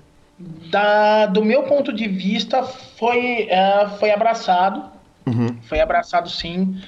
[0.70, 2.62] Da, do meu ponto de vista,
[2.98, 4.84] foi, é, foi abraçado.
[5.26, 5.54] Uhum.
[5.68, 6.80] Foi abraçado sim.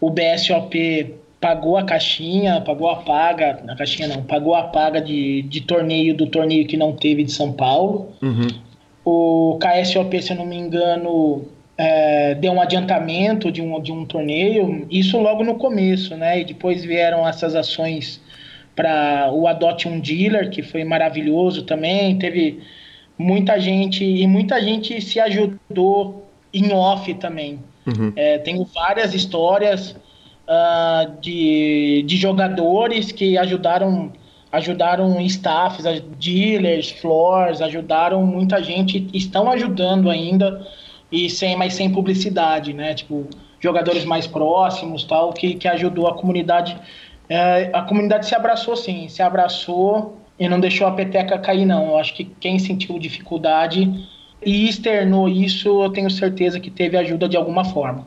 [0.00, 5.42] O BSOP pagou a caixinha, pagou a paga, na caixinha não, pagou a paga de,
[5.42, 8.12] de torneio do torneio que não teve de São Paulo.
[8.22, 8.48] Uhum.
[9.04, 11.46] O KSOP, se eu não me engano,
[11.78, 16.40] é, deu um adiantamento de um, de um torneio, isso logo no começo, né?
[16.40, 18.20] E depois vieram essas ações
[18.74, 22.18] para o Adote um Dealer, que foi maravilhoso também.
[22.18, 22.60] Teve
[23.18, 27.60] muita gente, e muita gente se ajudou em off também.
[27.86, 28.12] Uhum.
[28.16, 29.94] É, tenho várias histórias
[30.48, 34.12] uh, de, de jogadores que ajudaram
[34.52, 35.84] ajudaram staffs,
[36.18, 40.66] dealers, floors, ajudaram muita gente, estão ajudando ainda
[41.10, 42.94] e sem mais sem publicidade, né?
[42.94, 43.26] Tipo
[43.60, 46.76] jogadores mais próximos, tal, que, que ajudou a comunidade.
[47.28, 51.88] É, a comunidade se abraçou, sim, se abraçou e não deixou a peteca cair, não.
[51.88, 53.92] Eu acho que quem sentiu dificuldade
[54.44, 58.06] e externou isso, eu tenho certeza que teve ajuda de alguma forma.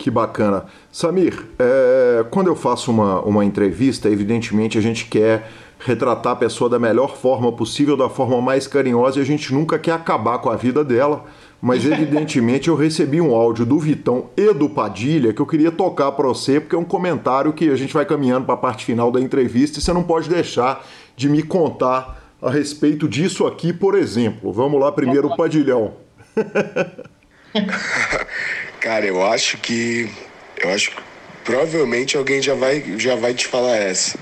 [0.00, 0.64] Que bacana.
[0.90, 6.70] Samir, é, quando eu faço uma, uma entrevista, evidentemente a gente quer retratar a pessoa
[6.70, 10.48] da melhor forma possível, da forma mais carinhosa, e a gente nunca quer acabar com
[10.48, 11.26] a vida dela.
[11.60, 16.12] Mas evidentemente eu recebi um áudio do Vitão e do Padilha que eu queria tocar
[16.12, 19.12] para você, porque é um comentário que a gente vai caminhando para a parte final
[19.12, 20.82] da entrevista e você não pode deixar
[21.14, 24.50] de me contar a respeito disso aqui, por exemplo.
[24.50, 25.92] Vamos lá, primeiro o Padilhão.
[28.80, 30.10] Cara, eu acho que.
[30.56, 31.02] Eu acho que
[31.44, 34.18] provavelmente alguém já vai, já vai te falar essa.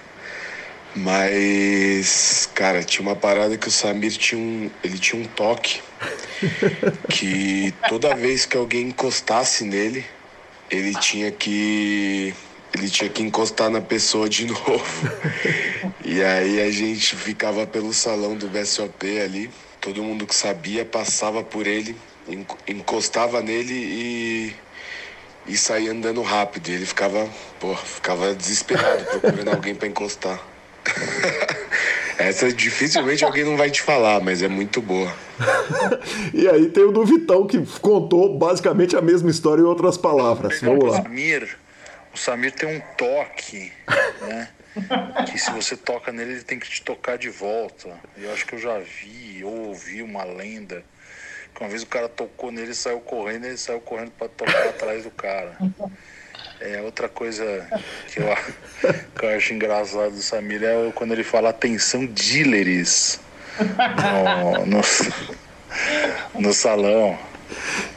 [0.97, 4.69] Mas, cara, tinha uma parada que o Samir tinha um.
[4.83, 5.81] Ele tinha um toque.
[7.11, 10.05] Que toda vez que alguém encostasse nele,
[10.71, 12.35] ele tinha que.
[12.75, 15.11] ele tinha que encostar na pessoa de novo.
[16.05, 19.51] e aí a gente ficava pelo salão do BSOP ali.
[19.81, 21.97] Todo mundo que sabia passava por ele,
[22.66, 24.55] encostava nele e,
[25.47, 26.68] e saía andando rápido.
[26.68, 30.41] E ele ficava, pô, ficava desesperado procurando alguém para encostar.
[32.18, 35.14] Essa dificilmente alguém não vai te falar, mas é muito boa.
[36.35, 40.61] e aí tem o do Vitão que contou basicamente a mesma história em outras palavras.
[40.61, 41.03] Vamos lá.
[41.03, 41.57] Samir,
[42.12, 43.72] o Samir tem um toque,
[44.22, 44.49] né?
[45.31, 47.89] que se você toca nele, ele tem que te tocar de volta.
[48.16, 50.85] Eu acho que eu já vi ou ouvi uma lenda
[51.61, 55.11] uma vez o cara tocou nele saiu correndo, ele saiu correndo para tocar atrás do
[55.11, 55.57] cara.
[56.61, 57.69] É, outra coisa
[58.13, 58.37] que eu,
[59.17, 63.21] que eu acho engraçado do Samir é quando ele fala atenção dealers
[63.59, 64.81] no, no,
[66.41, 67.19] no salão.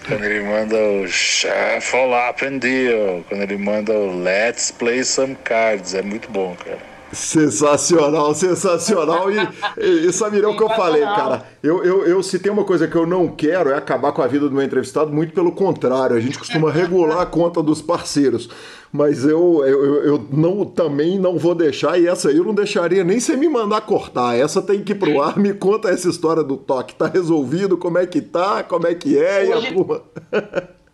[0.08, 3.24] Quando ele manda o Up and Deal.
[3.28, 5.94] Quando ele manda o Let's Play Some Cards.
[5.94, 6.91] É muito bom, cara.
[7.14, 9.32] Sensacional, sensacional.
[9.32, 9.38] E,
[9.78, 11.46] e, e Samir, é o que eu falei, cara.
[11.62, 14.28] Eu, eu, eu, se tem uma coisa que eu não quero é acabar com a
[14.28, 16.16] vida do meu entrevistado, muito pelo contrário.
[16.16, 18.50] A gente costuma regular a conta dos parceiros.
[18.92, 23.06] Mas eu, eu, eu não, também não vou deixar, e essa aí eu não deixaria
[23.06, 24.36] nem você me mandar cortar.
[24.36, 25.38] Essa tem que ir pro ar.
[25.38, 26.96] Me conta essa história do toque.
[26.96, 27.78] Tá resolvido?
[27.78, 28.64] Como é que tá?
[28.64, 29.48] Como é que é?
[29.48, 30.02] E a turma.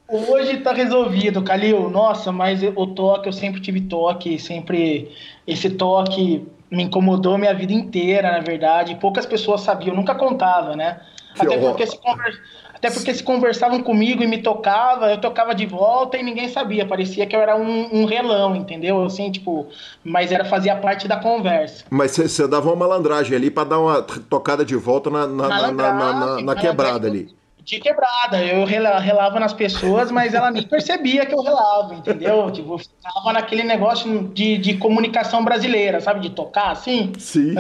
[0.09, 1.89] Hoje tá resolvido, Calil.
[1.89, 5.11] Nossa, mas o toque, eu sempre tive toque, sempre.
[5.45, 8.95] Esse toque me incomodou minha vida inteira, na verdade.
[8.95, 11.01] Poucas pessoas sabiam, nunca contava, né?
[11.37, 11.99] Até porque, se.
[12.73, 16.85] Até porque se conversavam comigo e me tocava, eu tocava de volta e ninguém sabia.
[16.85, 19.03] Parecia que eu era um, um relão, entendeu?
[19.03, 19.67] Assim, tipo,
[20.03, 21.83] mas era fazia parte da conversa.
[21.89, 25.93] Mas você dava uma malandragem ali para dar uma tocada de volta na, na, na,
[25.93, 27.35] na, na quebrada ali
[27.67, 28.41] de quebrada.
[28.41, 32.49] Eu relava nas pessoas, mas ela nem percebia que eu relava, entendeu?
[32.49, 36.21] Tipo, eu ficava naquele negócio de, de comunicação brasileira, sabe?
[36.21, 37.11] De tocar assim.
[37.19, 37.55] Sim.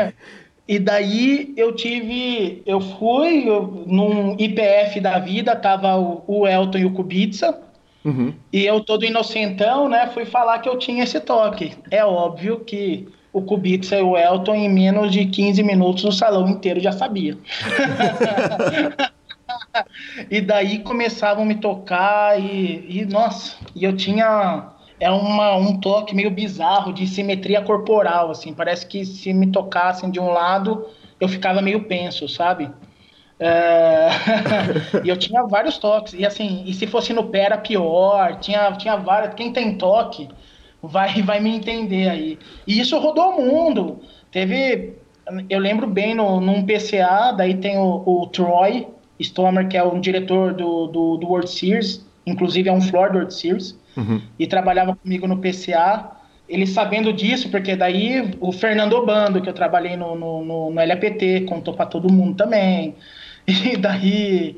[0.66, 2.62] e daí eu tive.
[2.64, 7.60] Eu fui eu, num IPF da vida, tava o, o Elton e o Kubica.
[8.02, 8.32] Uhum.
[8.50, 11.72] E eu, todo inocentão, né, fui falar que eu tinha esse toque.
[11.90, 16.48] É óbvio que o Kubica e o Elton, em menos de 15 minutos, o salão
[16.48, 17.36] inteiro já sabia.
[20.30, 24.70] e daí começavam a me tocar e, e nossa, e eu tinha
[25.00, 30.10] é uma, um toque meio bizarro de simetria corporal, assim, parece que se me tocassem
[30.10, 30.86] de um lado
[31.20, 32.70] eu ficava meio penso, sabe?
[33.38, 34.08] É...
[35.04, 38.72] e eu tinha vários toques, e assim, e se fosse no pé era pior, tinha,
[38.72, 40.28] tinha várias, quem tem toque
[40.82, 42.38] vai, vai me entender aí.
[42.66, 44.00] E isso rodou o mundo,
[44.30, 44.96] teve,
[45.48, 48.86] eu lembro bem no, num PCA, daí tem o, o Troy,
[49.22, 53.18] Stomer, que é um diretor do, do, do World Series, inclusive é um floor do
[53.18, 54.20] World Series, uhum.
[54.38, 56.10] e trabalhava comigo no PCA.
[56.48, 60.86] Ele sabendo disso, porque daí o Fernando Obando, que eu trabalhei no, no, no, no
[60.86, 62.94] LAPT, contou para todo mundo também.
[63.44, 64.56] E daí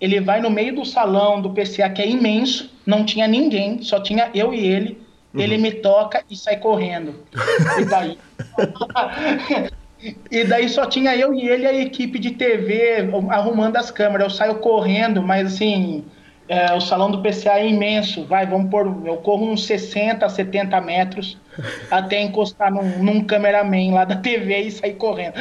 [0.00, 4.00] ele vai no meio do salão do PCA, que é imenso, não tinha ninguém, só
[4.00, 4.98] tinha eu e ele.
[5.34, 5.40] Uhum.
[5.40, 7.14] Ele me toca e sai correndo.
[7.78, 8.18] E daí.
[10.30, 14.24] E daí só tinha eu e ele a equipe de TV arrumando as câmeras.
[14.24, 16.04] Eu saio correndo, mas assim,
[16.48, 18.24] é, o salão do PCA é imenso.
[18.26, 18.86] Vai, vamos pôr.
[19.04, 21.38] Eu corro uns 60, 70 metros
[21.90, 25.34] até encostar num, num cameraman lá da TV e sair correndo.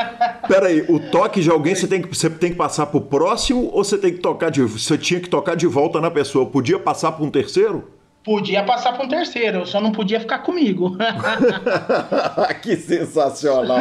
[0.48, 3.84] Peraí, o toque de alguém você tem que, você tem que passar pro próximo ou
[3.84, 4.62] você tem que tocar de.
[4.62, 6.46] Você tinha que tocar de volta na pessoa?
[6.46, 7.97] Podia passar para um terceiro?
[8.28, 10.98] Podia passar para um terceiro, só não podia ficar comigo.
[12.60, 13.78] que sensacional!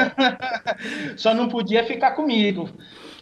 [1.17, 2.69] só não podia ficar comigo.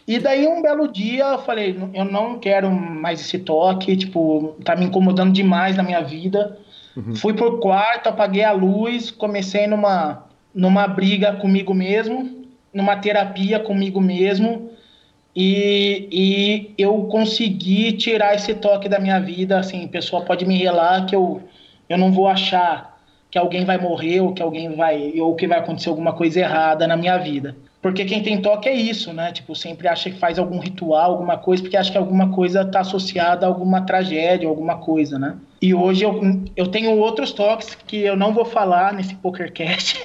[0.06, 4.76] E daí um belo dia eu falei, eu não quero mais esse toque, tipo, tá
[4.76, 6.60] me incomodando demais na minha vida.
[6.96, 7.16] Uhum.
[7.16, 10.22] Fui pro quarto, apaguei a luz, comecei numa
[10.54, 14.70] numa briga comigo mesmo, numa terapia comigo mesmo.
[15.36, 19.58] E, e eu consegui tirar esse toque da minha vida.
[19.58, 21.42] Assim, a pessoa pode me relar que eu,
[21.90, 22.98] eu não vou achar
[23.30, 26.86] que alguém vai morrer ou que alguém vai ou que vai acontecer alguma coisa errada
[26.86, 27.54] na minha vida.
[27.82, 29.30] Porque quem tem toque é isso, né?
[29.30, 32.80] Tipo, sempre acha que faz algum ritual, alguma coisa, porque acha que alguma coisa está
[32.80, 35.36] associada a alguma tragédia, alguma coisa, né?
[35.60, 36.20] E hoje eu,
[36.54, 40.04] eu tenho outros toques que eu não vou falar nesse PokerCast,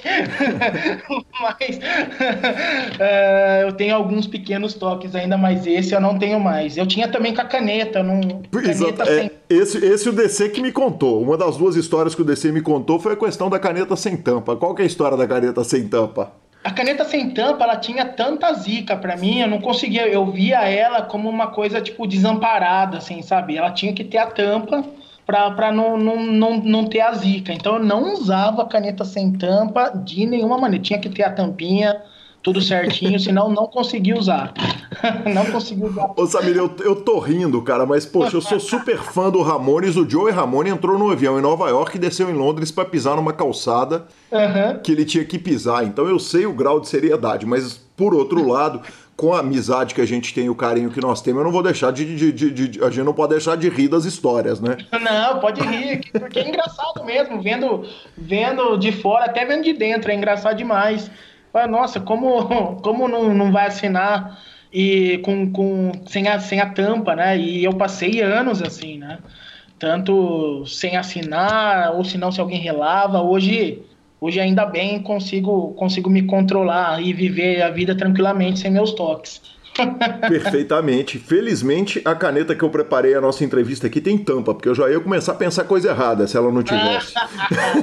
[1.40, 6.78] mas uh, eu tenho alguns pequenos toques ainda, mas esse eu não tenho mais.
[6.78, 8.42] Eu tinha também com a caneta, não.
[8.50, 9.30] Caneta é, sem...
[9.50, 11.20] esse, esse o DC que me contou.
[11.20, 14.16] Uma das duas histórias que o DC me contou foi a questão da caneta sem
[14.16, 14.56] tampa.
[14.56, 16.32] Qual que é a história da caneta sem tampa?
[16.64, 20.60] A caneta sem tampa, ela tinha tanta zica para mim, eu não conseguia, eu via
[20.68, 23.56] ela como uma coisa tipo desamparada, assim, sabe?
[23.56, 24.84] Ela tinha que ter a tampa
[25.26, 27.52] para não, não, não, não ter a zica.
[27.52, 30.82] Então eu não usava caneta sem tampa de nenhuma maneira.
[30.82, 32.02] Tinha que ter a tampinha,
[32.42, 34.52] tudo certinho, senão não consegui usar.
[35.32, 36.10] não consegui usar.
[36.16, 39.96] Ô Samir, eu, eu tô rindo, cara, mas poxa, eu sou super fã do Ramones.
[39.96, 43.16] O Joey Ramone entrou no avião em Nova York e desceu em Londres para pisar
[43.16, 44.80] numa calçada uhum.
[44.82, 45.84] que ele tinha que pisar.
[45.84, 48.80] Então eu sei o grau de seriedade, mas por outro lado,
[49.16, 51.62] com a amizade que a gente tem, o carinho que nós temos, eu não vou
[51.62, 54.76] deixar de, de, de, de, A gente não pode deixar de rir das histórias, né?
[55.00, 57.86] Não, pode rir, porque é engraçado mesmo, vendo,
[58.16, 61.10] vendo de fora, até vendo de dentro, é engraçado demais.
[61.68, 64.38] Nossa, como, como não, não vai assinar
[64.72, 67.36] e com, com, sem, a, sem a tampa, né?
[67.36, 69.18] E eu passei anos assim, né?
[69.78, 73.20] Tanto sem assinar, ou se não, se alguém relava.
[73.20, 73.82] Hoje,
[74.22, 79.42] hoje ainda bem consigo, consigo me controlar e viver a vida tranquilamente sem meus toques.
[80.28, 81.18] Perfeitamente.
[81.18, 84.88] Felizmente, a caneta que eu preparei a nossa entrevista aqui tem tampa, porque eu já
[84.88, 87.14] ia começar a pensar coisa errada se ela não tivesse.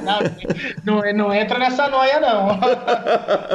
[0.82, 2.58] não, não, não, entra nessa noia, não.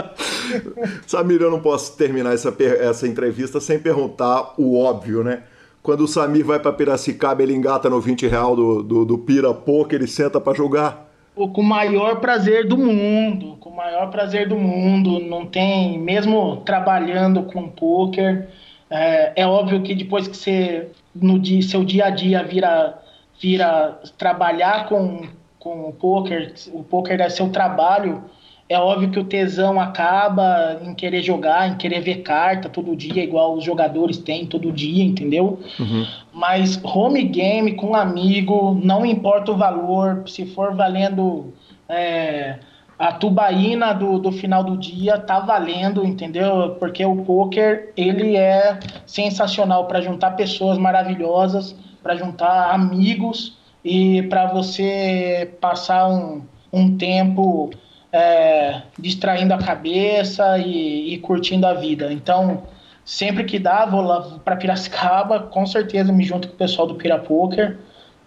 [1.07, 5.41] Samir, eu não posso terminar essa, essa entrevista sem perguntar o óbvio, né?
[5.81, 9.53] Quando o Samir vai para Piracicaba, ele engata no 20 real do, do, do Pira
[9.55, 11.04] Poker, ele senta para jogar
[11.35, 15.19] com o maior prazer do mundo, com o maior prazer do mundo.
[15.19, 18.47] Não tem, mesmo trabalhando com poker,
[18.89, 23.01] é, é óbvio que depois que você no dia, seu dia a dia vira
[23.41, 25.23] vira trabalhar com
[25.65, 28.23] com o poker, o poker é seu trabalho
[28.67, 33.23] é óbvio que o tesão acaba em querer jogar, em querer ver carta todo dia,
[33.23, 35.59] igual os jogadores têm todo dia, entendeu?
[35.79, 36.05] Uhum.
[36.33, 41.53] Mas home game com um amigo, não importa o valor, se for valendo
[41.87, 42.57] é,
[42.97, 46.75] a tubaína do, do final do dia, tá valendo, entendeu?
[46.79, 54.47] Porque o poker ele é sensacional para juntar pessoas maravilhosas, para juntar amigos e para
[54.47, 56.41] você passar um,
[56.73, 57.69] um tempo
[58.15, 62.13] é, distraindo a cabeça e, e, curtindo a vida.
[62.13, 62.63] Então,
[63.03, 66.95] sempre que dá, vou lá para Piracicaba, com certeza me junto com o pessoal do
[66.95, 67.77] Pira Poker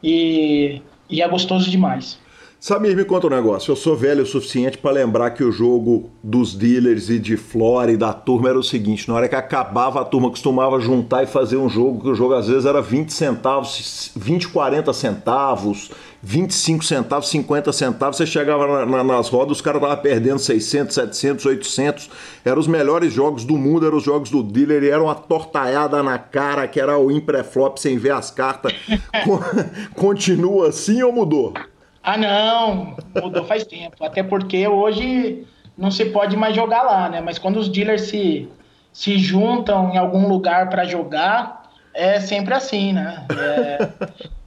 [0.03, 2.21] e, e é gostoso demais.
[2.61, 3.71] Samir, me conta um negócio.
[3.71, 7.93] Eu sou velho o suficiente para lembrar que o jogo dos dealers e de Flora
[7.93, 11.27] e da turma era o seguinte: na hora que acabava, a turma costumava juntar e
[11.27, 16.85] fazer um jogo, que o jogo às vezes era 20 centavos, 20, 40 centavos, 25
[16.85, 18.17] centavos, 50 centavos.
[18.17, 22.11] Você chegava na, na, nas rodas, os caras estavam perdendo 600, 700, 800.
[22.45, 26.03] Eram os melhores jogos do mundo, eram os jogos do dealer e era uma tortaiada
[26.03, 28.73] na cara, que era o impré-flop sem ver as cartas.
[29.95, 31.55] Continua assim ou mudou?
[32.11, 34.03] Ah, não, mudou faz tempo.
[34.03, 35.47] Até porque hoje
[35.77, 37.21] não se pode mais jogar lá, né?
[37.21, 38.49] Mas quando os dealers se,
[38.91, 43.27] se juntam em algum lugar para jogar, é sempre assim, né?
[43.31, 43.89] É,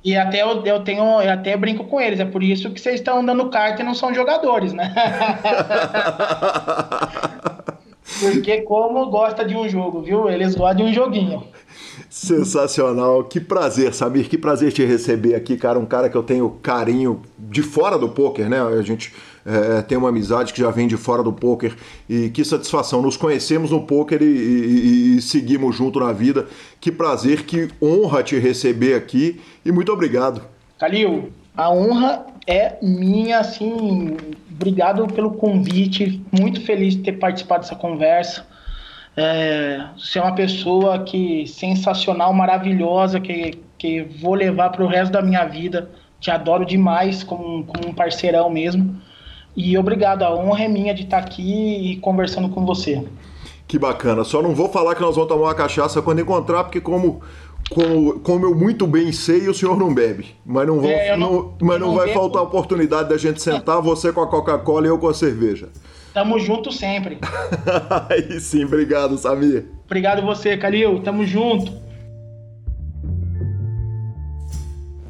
[0.03, 2.95] e até eu, eu tenho, eu até brinco com eles, é por isso que vocês
[2.95, 4.91] estão dando carta e não são jogadores, né?
[8.19, 10.27] Porque como gosta de um jogo, viu?
[10.27, 11.47] Eles gostam de um joguinho.
[12.09, 13.23] Sensacional.
[13.23, 14.29] Que prazer, Samir.
[14.29, 15.79] Que prazer te receber aqui, cara.
[15.79, 18.61] Um cara que eu tenho carinho de fora do poker, né?
[18.61, 19.13] A gente
[19.45, 21.75] é, tem uma amizade que já vem de fora do poker
[22.09, 23.01] e que satisfação.
[23.01, 26.47] Nos conhecemos no poker e, e, e seguimos junto na vida.
[26.79, 30.41] Que prazer, que honra te receber aqui e muito obrigado.
[30.77, 34.17] Calil, a honra é minha, assim,
[34.51, 36.21] obrigado pelo convite.
[36.31, 38.45] Muito feliz de ter participado dessa conversa.
[39.15, 45.11] É, você é uma pessoa que sensacional, maravilhosa, que, que vou levar para o resto
[45.11, 45.89] da minha vida.
[46.19, 48.95] Te adoro demais como, como um parceirão mesmo.
[49.55, 53.03] E obrigado, a honra é minha de estar aqui e conversando com você.
[53.67, 54.23] Que bacana.
[54.23, 57.21] Só não vou falar que nós vamos tomar uma cachaça quando encontrar, porque como
[57.69, 60.35] como, como eu muito bem sei, o senhor não bebe.
[60.45, 62.19] Mas não, é, não, não, mas não, não vai bebo.
[62.19, 65.69] faltar a oportunidade da gente sentar, você com a Coca-Cola e eu com a cerveja.
[66.13, 67.19] Tamo junto sempre.
[68.09, 69.65] Aí sim, obrigado, Samir.
[69.85, 71.01] Obrigado você, Calil.
[71.01, 71.81] Tamo junto.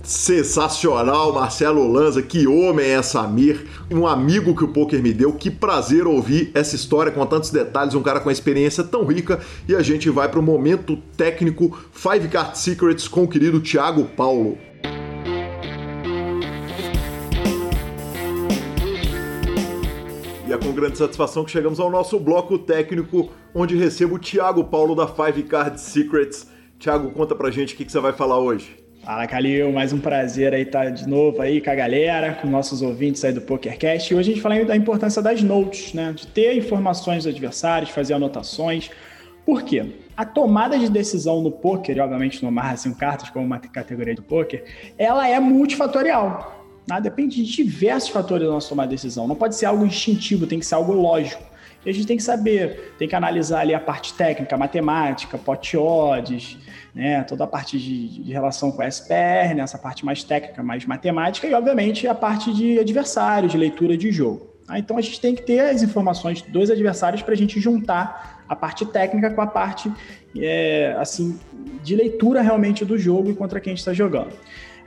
[0.03, 5.49] Sensacional, Marcelo Lanza, que homem é Samir, um amigo que o poker me deu, que
[5.49, 9.76] prazer ouvir essa história com tantos detalhes, um cara com uma experiência tão rica e
[9.76, 14.57] a gente vai para o momento técnico Five Card Secrets com o querido Thiago Paulo.
[20.52, 24.65] E é com grande satisfação que chegamos ao nosso bloco técnico, onde recebo o Thiago
[24.65, 26.45] Paulo da Five Card Secrets.
[26.78, 28.76] Thiago, conta pra gente o que, que você vai falar hoje.
[29.02, 32.82] Fala, Calil, mais um prazer aí estar de novo aí com a galera, com nossos
[32.82, 34.11] ouvintes aí do PokerCast.
[34.11, 36.11] E hoje a gente fala da importância das notes, né?
[36.11, 38.91] De ter informações dos adversários, fazer anotações.
[39.45, 39.86] Por quê?
[40.22, 44.22] a tomada de decisão no poker, obviamente no Amarra sem cartas, como uma categoria do
[44.22, 44.64] poker,
[44.95, 46.61] ela é multifatorial.
[46.88, 46.99] Tá?
[46.99, 49.28] Depende de diversos fatores da nossa tomada de decisão.
[49.28, 51.44] Não pode ser algo instintivo, tem que ser algo lógico.
[51.86, 55.76] E a gente tem que saber, tem que analisar ali a parte técnica, matemática, pot
[55.76, 56.58] odds,
[56.94, 60.62] né, toda a parte de, de relação com a SPR, né, essa parte mais técnica,
[60.62, 64.48] mais matemática, e obviamente a parte de adversário, de leitura de jogo.
[64.68, 64.78] Tá?
[64.78, 68.56] Então a gente tem que ter as informações dos adversários para a gente juntar a
[68.56, 69.91] parte técnica com a parte
[70.38, 71.40] é, assim
[71.84, 74.34] de leitura realmente do jogo e contra quem a gente está jogando.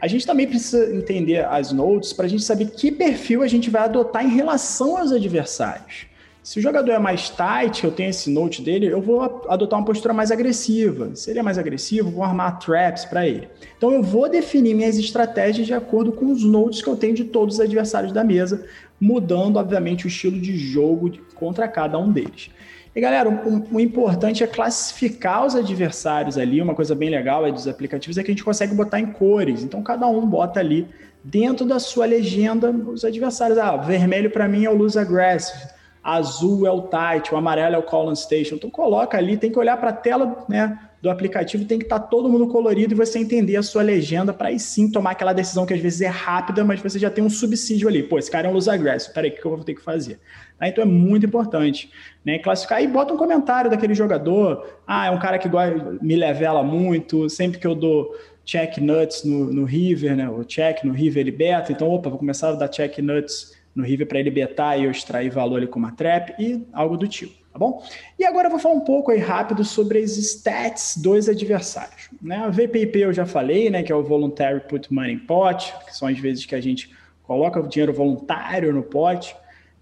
[0.05, 3.71] A gente também precisa entender as notes para a gente saber que perfil a gente
[3.71, 6.05] vai adotar em relação aos adversários.
[6.43, 9.87] Se o jogador é mais tight, eu tenho esse note dele, eu vou adotar uma
[9.87, 11.17] postura mais agressiva.
[11.17, 13.49] Se ele é mais agressivo, vou armar traps para ele.
[13.79, 17.25] Então eu vou definir minhas estratégias de acordo com os notes que eu tenho de
[17.25, 18.63] todos os adversários da mesa,
[19.01, 22.51] mudando, obviamente, o estilo de jogo contra cada um deles.
[22.95, 26.62] E galera, o, importante é classificar os adversários ali.
[26.62, 29.65] Uma coisa bem legal é dos aplicativos é que a gente consegue botar em cores.
[29.65, 30.89] Então cada um bota ali
[31.23, 33.59] dentro da sua legenda os adversários.
[33.59, 37.79] Ah, vermelho para mim é o lose aggressive azul é o tight, o amarelo é
[37.79, 38.57] o call on station.
[38.57, 42.01] Então coloca ali, tem que olhar para a tela né, do aplicativo, tem que estar
[42.01, 45.35] tá todo mundo colorido e você entender a sua legenda para aí sim tomar aquela
[45.35, 48.03] decisão que às vezes é rápida, mas você já tem um subsídio ali.
[48.03, 50.19] Pô, esse cara é um lose aggressive, peraí, o que eu vou ter que fazer?
[50.59, 50.67] Tá?
[50.67, 51.91] Então é muito importante
[52.25, 54.67] né, classificar e bota um comentário daquele jogador.
[54.87, 55.47] Ah, é um cara que
[56.01, 60.85] me levela muito, sempre que eu dou check nuts no, no River, né, o check
[60.85, 64.21] no River ele beta, então opa, vou começar a dar check nuts no River para
[64.21, 67.59] ele betar e eu extrair valor ali com uma trap e algo do tipo, tá
[67.61, 67.81] bom?
[68.19, 72.11] E agora eu vou falar um pouco aí rápido sobre as stats dos adversários.
[72.21, 72.37] Né?
[72.37, 75.97] A VPP eu já falei, né, que é o Voluntary Put Money in Pot, que
[75.97, 76.91] são as vezes que a gente
[77.23, 79.37] coloca o dinheiro voluntário no pote,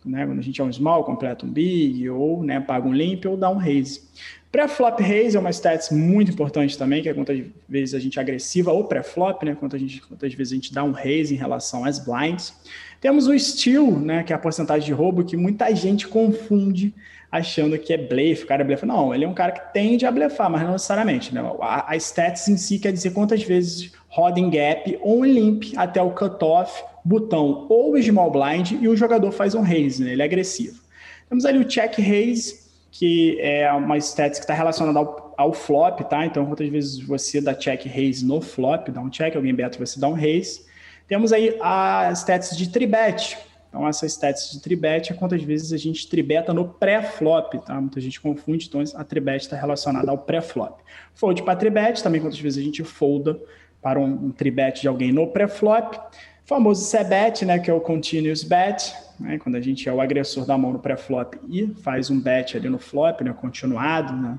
[0.05, 3.25] né, quando a gente é um small, completa um big, ou né, paga um limp
[3.25, 4.03] ou dá um raise.
[4.51, 8.23] Pré-flop raise é uma stats muito importante também, que é quantas vezes a gente é
[8.23, 11.87] agressiva ou pré-flop, né, quantas, gente, quantas vezes a gente dá um raise em relação
[11.87, 12.55] às blinds.
[13.03, 16.95] Temos o steal, né, que é a porcentagem de roubo, que muita gente confunde
[17.33, 18.87] achando que é blefe, o cara é blefe.
[18.87, 21.35] Não, ele é um cara que tende a blefar, mas não necessariamente.
[21.35, 21.43] Né?
[21.61, 25.65] A, a stats em si quer dizer quantas vezes roda em gap ou em limp
[25.77, 30.13] até o cutoff, botão ou small blind e o jogador faz um raise, né?
[30.13, 30.81] ele é agressivo.
[31.29, 32.61] Temos ali o check raise,
[32.93, 36.25] que é uma stats que está relacionada ao, ao, flop, tá?
[36.25, 39.99] Então, quantas vezes você dá check raise no flop, dá um check, alguém beta, você
[39.99, 40.71] dá um raise.
[41.13, 43.37] Temos aí as stats de tribet.
[43.69, 47.79] Então, essas stats de tribet é quantas vezes a gente tribeta no pré-flop, tá?
[47.79, 50.81] Muita gente confunde, então a tribet está relacionada ao pré-flop.
[51.15, 53.39] Fold para tribet, também quantas vezes a gente folda
[53.83, 56.01] para um, um tribet de alguém no pré-flop.
[56.47, 60.47] Famoso C-bet, né, que é o continuous bet, né, quando a gente é o agressor
[60.47, 64.39] da mão no pré-flop e faz um bet ali no flop, né, continuado, né.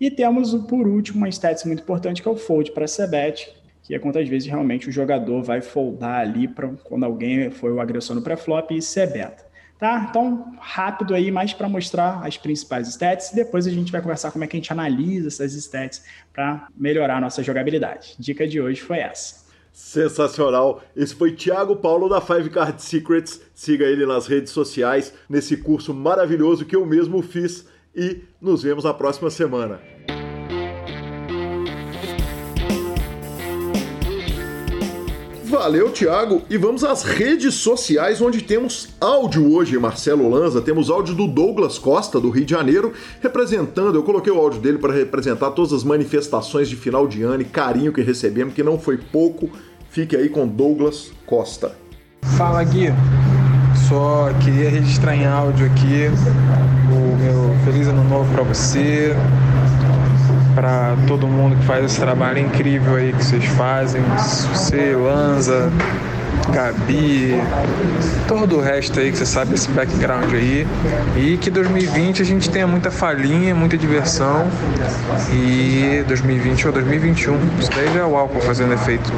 [0.00, 3.94] E temos, por último, uma stats muito importante, que é o fold para C-bet, que
[3.94, 8.14] é quantas vezes realmente o jogador vai foldar ali para quando alguém foi o agressor
[8.14, 9.52] no pré-flop e isso é beta.
[9.78, 10.06] Tá?
[10.08, 13.32] Então, rápido aí, mais para mostrar as principais stats.
[13.34, 17.16] Depois a gente vai conversar como é que a gente analisa essas stats para melhorar
[17.16, 18.14] a nossa jogabilidade.
[18.16, 19.42] Dica de hoje foi essa.
[19.72, 20.82] Sensacional.
[20.94, 23.40] Esse foi Thiago Paulo da Five Card Secrets.
[23.54, 27.66] Siga ele nas redes sociais, nesse curso maravilhoso que eu mesmo fiz.
[27.92, 29.80] E nos vemos na próxima semana.
[35.52, 36.40] Valeu, Thiago.
[36.48, 40.62] E vamos às redes sociais, onde temos áudio hoje, Marcelo Lanza.
[40.62, 43.94] Temos áudio do Douglas Costa, do Rio de Janeiro, representando.
[43.94, 47.44] Eu coloquei o áudio dele para representar todas as manifestações de final de ano e
[47.44, 49.50] carinho que recebemos, que não foi pouco.
[49.90, 51.76] Fique aí com Douglas Costa.
[52.38, 52.86] Fala, Gui.
[53.90, 56.08] Só queria registrar em áudio aqui
[56.90, 59.14] o meu feliz ano novo para você,
[60.54, 64.02] para todo mundo que faz esse trabalho incrível aí que vocês fazem,
[64.52, 65.70] você, Lanza,
[66.50, 67.34] Gabi,
[68.26, 70.66] todo o resto aí que você sabe esse background aí.
[71.16, 74.46] E que 2020 a gente tenha muita falinha, muita diversão.
[75.32, 79.12] E 2020 ou 2021, isso daí já é o álcool fazendo efeito.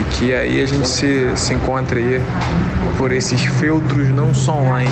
[0.00, 2.22] E que aí a gente se, se encontre aí
[2.98, 4.90] por esses filtros não só online.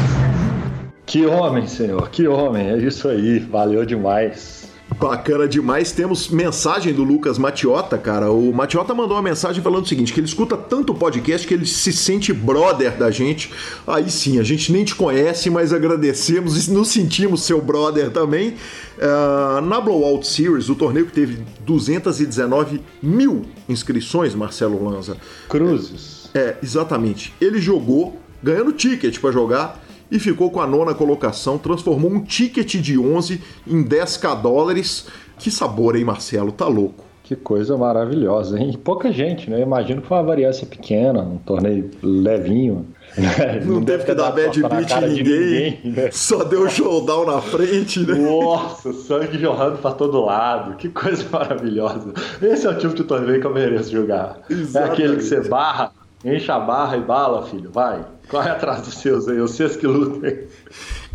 [1.06, 4.59] Que homem, senhor, que homem, é isso aí, valeu demais.
[5.00, 5.92] Bacana demais.
[5.92, 8.30] Temos mensagem do Lucas Matiota, cara.
[8.30, 11.64] O Matiota mandou uma mensagem falando o seguinte: que ele escuta tanto podcast que ele
[11.64, 13.50] se sente brother da gente.
[13.86, 18.56] Aí sim, a gente nem te conhece, mas agradecemos e nos sentimos seu brother também.
[18.98, 25.16] Uh, na Blowout Series, o torneio que teve 219 mil inscrições, Marcelo Lanza.
[25.48, 26.28] Cruzes.
[26.34, 27.32] É, exatamente.
[27.40, 32.76] Ele jogou, ganhando ticket para jogar e ficou com a nona colocação, transformou um ticket
[32.76, 35.06] de 11 em 10k dólares.
[35.38, 36.52] Que sabor, hein, Marcelo?
[36.52, 37.10] Tá louco.
[37.30, 38.76] Que coisa maravilhosa, hein?
[38.82, 39.58] Pouca gente, né?
[39.58, 42.86] Eu imagino que foi uma variância pequena, um torneio levinho.
[43.16, 43.60] Né?
[43.64, 46.10] Não, não teve que dar bad beat em ninguém, ninguém né?
[46.12, 48.14] só deu showdown na frente, né?
[48.14, 52.12] Nossa, sangue jorrando pra todo lado, que coisa maravilhosa.
[52.42, 54.40] Esse é o tipo de torneio que eu mereço jogar.
[54.48, 55.02] Exatamente.
[55.02, 55.92] É aquele que você barra,
[56.24, 58.04] enche a barra e bala, filho, vai.
[58.28, 60.44] Corre atrás dos seus aí, os seus que lutem.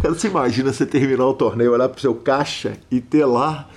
[0.02, 3.69] Cara, você imagina você terminar o torneio, olhar pro seu caixa e ter lá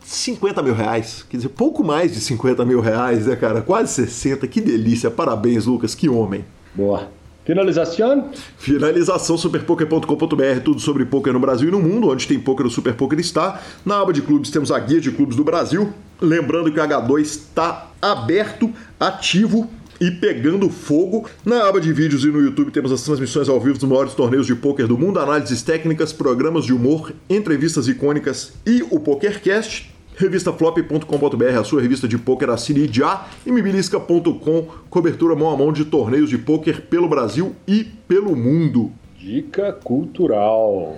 [0.00, 1.24] 50 mil reais.
[1.28, 3.60] Quer dizer, pouco mais de 50 mil reais, né, cara?
[3.60, 4.46] Quase 60.
[4.46, 5.10] Que delícia.
[5.10, 5.94] Parabéns, Lucas.
[5.94, 6.44] Que homem.
[6.74, 7.08] Boa.
[7.44, 8.30] Finalização?
[8.58, 12.94] Finalização superpoker.com.br, tudo sobre poker no Brasil e no mundo, onde tem poker o Super
[12.94, 13.60] Poker está.
[13.86, 15.90] Na aba de clubes temos a guia de clubes do Brasil.
[16.20, 19.66] Lembrando que o H2 está aberto, ativo
[20.00, 21.28] e pegando fogo.
[21.44, 24.46] Na aba de vídeos e no YouTube temos as transmissões ao vivo dos maiores torneios
[24.46, 29.94] de pôquer do mundo, análises técnicas, programas de humor, entrevistas icônicas e o PokerCast.
[30.16, 33.28] Revistaflop.com.br, a sua revista de pôquer, assine já.
[33.46, 38.90] E mibilisca.com, cobertura mão a mão de torneios de pôquer pelo Brasil e pelo mundo.
[39.16, 40.96] Dica cultural.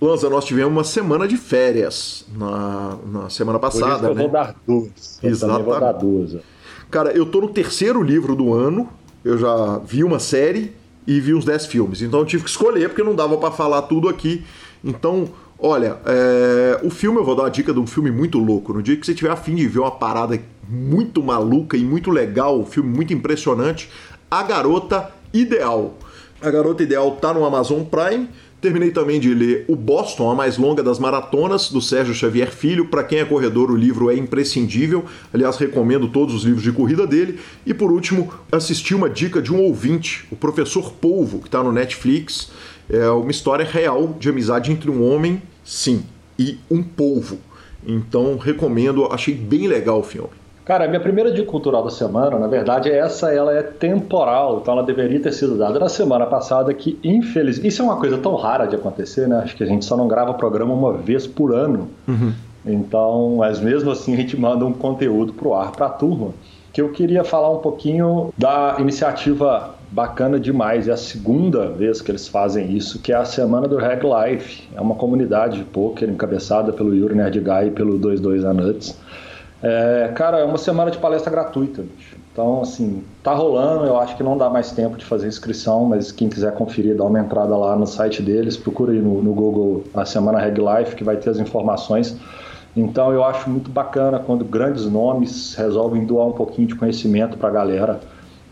[0.00, 3.86] Lanza, nós tivemos uma semana de férias na, na semana passada.
[3.86, 4.22] Por isso eu né?
[4.22, 5.20] vou dar duas.
[5.22, 5.64] Exatamente.
[5.64, 6.36] vou dar duas.
[6.90, 8.88] Cara, eu tô no terceiro livro do ano,
[9.24, 10.72] eu já vi uma série
[11.06, 12.02] e vi uns 10 filmes.
[12.02, 14.44] Então eu tive que escolher, porque não dava para falar tudo aqui.
[14.82, 16.80] Então, olha, é...
[16.82, 18.72] o filme, eu vou dar uma dica de um filme muito louco.
[18.72, 22.58] No dia que você tiver afim de ver uma parada muito maluca e muito legal,
[22.58, 23.88] um filme muito impressionante,
[24.30, 25.94] A Garota Ideal.
[26.42, 28.28] A Garota Ideal tá no Amazon Prime.
[28.60, 32.84] Terminei também de ler O Boston, a mais longa das maratonas, do Sérgio Xavier Filho.
[32.88, 35.06] Para quem é corredor, o livro é imprescindível.
[35.32, 37.40] Aliás, recomendo todos os livros de corrida dele.
[37.64, 41.72] E por último, assisti uma dica de um ouvinte, o Professor Polvo, que está no
[41.72, 42.50] Netflix.
[42.90, 46.04] É uma história real de amizade entre um homem, sim,
[46.38, 47.38] e um polvo.
[47.86, 50.39] Então, recomendo, achei bem legal o filme.
[50.70, 54.74] Cara, a minha primeira dica cultural da semana, na verdade, essa ela é temporal, então
[54.74, 57.66] ela deveria ter sido dada na semana passada, que infelizmente.
[57.66, 59.40] Isso é uma coisa tão rara de acontecer, né?
[59.42, 61.88] Acho que a gente só não grava programa uma vez por ano.
[62.06, 62.32] Uhum.
[62.64, 66.28] Então, mas mesmo assim a gente manda um conteúdo pro ar para a turma.
[66.72, 70.86] Que eu queria falar um pouquinho da iniciativa bacana demais.
[70.86, 74.68] É a segunda vez que eles fazem isso, que é a Semana do Reg Life.
[74.72, 78.96] É uma comunidade de poker encabeçada pelo Yuri Nerdguy e pelo 22 Anuts
[79.62, 82.16] é, cara, é uma semana de palestra gratuita, bicho.
[82.32, 86.10] Então, assim, tá rolando, eu acho que não dá mais tempo de fazer inscrição, mas
[86.10, 89.84] quem quiser conferir, dá uma entrada lá no site deles, procura aí no, no Google
[89.92, 92.16] a Semana Reg Life, que vai ter as informações.
[92.74, 97.48] Então, eu acho muito bacana quando grandes nomes resolvem doar um pouquinho de conhecimento para
[97.48, 98.00] a galera.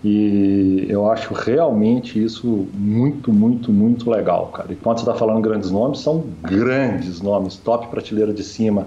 [0.04, 4.72] E eu acho realmente isso muito, muito, muito legal, cara.
[4.72, 8.86] E quando você está falando grandes nomes, são grandes nomes, top prateleira de cima.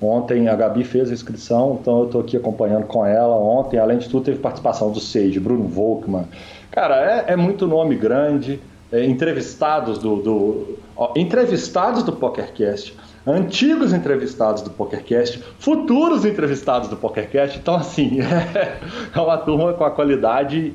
[0.00, 3.34] Ontem a Gabi fez a inscrição, então eu estou aqui acompanhando com ela.
[3.34, 6.24] Ontem, além de tudo, teve participação do Sage, Bruno Volkman.
[6.70, 8.60] Cara, é, é muito nome grande.
[8.90, 12.96] É, entrevistados do, do ó, entrevistados do PokerCast,
[13.26, 17.58] antigos entrevistados do PokerCast, futuros entrevistados do PokerCast.
[17.58, 18.78] Então, assim, é,
[19.14, 20.74] é uma turma com a qualidade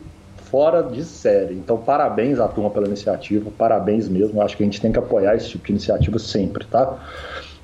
[0.51, 1.55] fora de série.
[1.55, 4.39] Então, parabéns à turma pela iniciativa, parabéns mesmo.
[4.39, 6.99] Acho que a gente tem que apoiar esse tipo de iniciativa sempre, tá?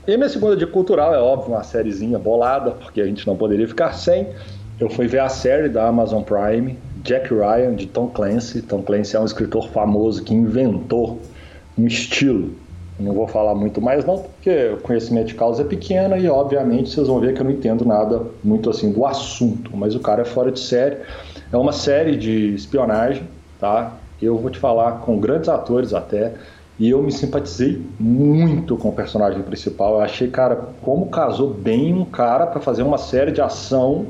[0.10, 3.68] E minha segunda dica cultural é óbvio, uma sériezinha bolada, porque a gente não poderia
[3.68, 4.28] ficar sem.
[4.80, 8.64] Eu fui ver a série da Amazon Prime, Jack Ryan, de Tom Clancy.
[8.64, 11.22] Tom Clancy é um escritor famoso que inventou
[11.78, 12.56] um estilo.
[13.00, 16.90] não vou falar muito mais não, porque o conhecimento de causa é pequeno e obviamente
[16.90, 20.24] vocês vão ver que eu não entendo nada muito assim do assunto, mas o cara
[20.24, 20.98] é fora de série.
[21.52, 23.28] É uma série de espionagem,
[23.60, 23.94] tá?
[24.20, 26.34] Eu vou te falar com grandes atores até.
[26.80, 29.96] E eu me simpatizei muito com o personagem principal.
[29.96, 34.08] Eu achei, cara, como casou bem um cara para fazer uma série de ação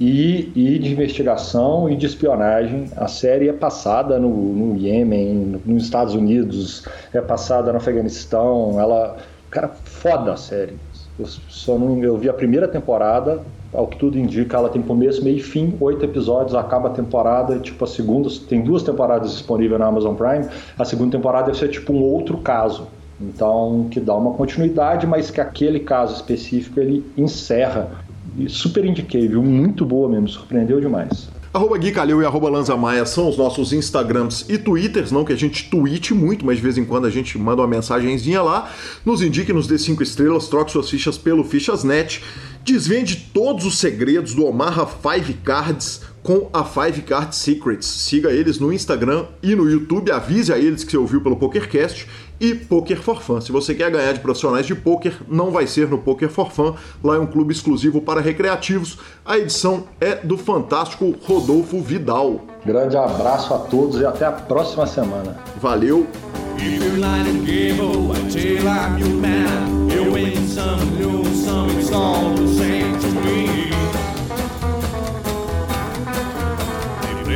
[0.00, 2.90] e, e, de investigação e de espionagem.
[2.96, 8.80] A série é passada no, no Iêmen, nos Estados Unidos, é passada no Afeganistão.
[8.80, 9.18] Ela,
[9.50, 10.78] cara, foda a série.
[11.18, 13.42] Eu, só não, eu vi a primeira temporada,
[13.72, 17.58] ao que tudo indica, ela tem começo, meio e fim, oito episódios, acaba a temporada,
[17.58, 20.46] tipo a segunda, tem duas temporadas disponíveis na Amazon Prime,
[20.78, 22.86] a segunda temporada deve ser tipo um outro caso.
[23.20, 27.90] Então, que dá uma continuidade, mas que aquele caso específico ele encerra.
[28.36, 29.42] E super indiquei, viu?
[29.42, 31.28] Muito boa mesmo, surpreendeu demais.
[31.52, 35.32] Arroba Gui Calil e arroba Lanza Maia são os nossos Instagrams e Twitters, não que
[35.32, 38.70] a gente tweete muito, mas de vez em quando a gente manda uma mensagenzinha lá.
[39.02, 42.22] Nos indique, nos dê cinco estrelas, troque suas fichas pelo Fichas.net.
[42.62, 47.86] Desvende todos os segredos do Omaha Five Cards com a Five Card Secrets.
[47.86, 52.06] Siga eles no Instagram e no YouTube, avise a eles que você ouviu pelo PokerCast
[52.38, 53.40] e Poker for Fun.
[53.40, 56.74] Se você quer ganhar de profissionais de poker, não vai ser no Poker for Fun.
[57.02, 58.98] Lá é um clube exclusivo para recreativos.
[59.24, 62.42] A edição é do fantástico Rodolfo Vidal.
[62.62, 65.34] Grande abraço a todos e até a próxima semana.
[65.58, 66.06] Valeu!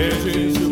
[0.02, 0.71] Legends to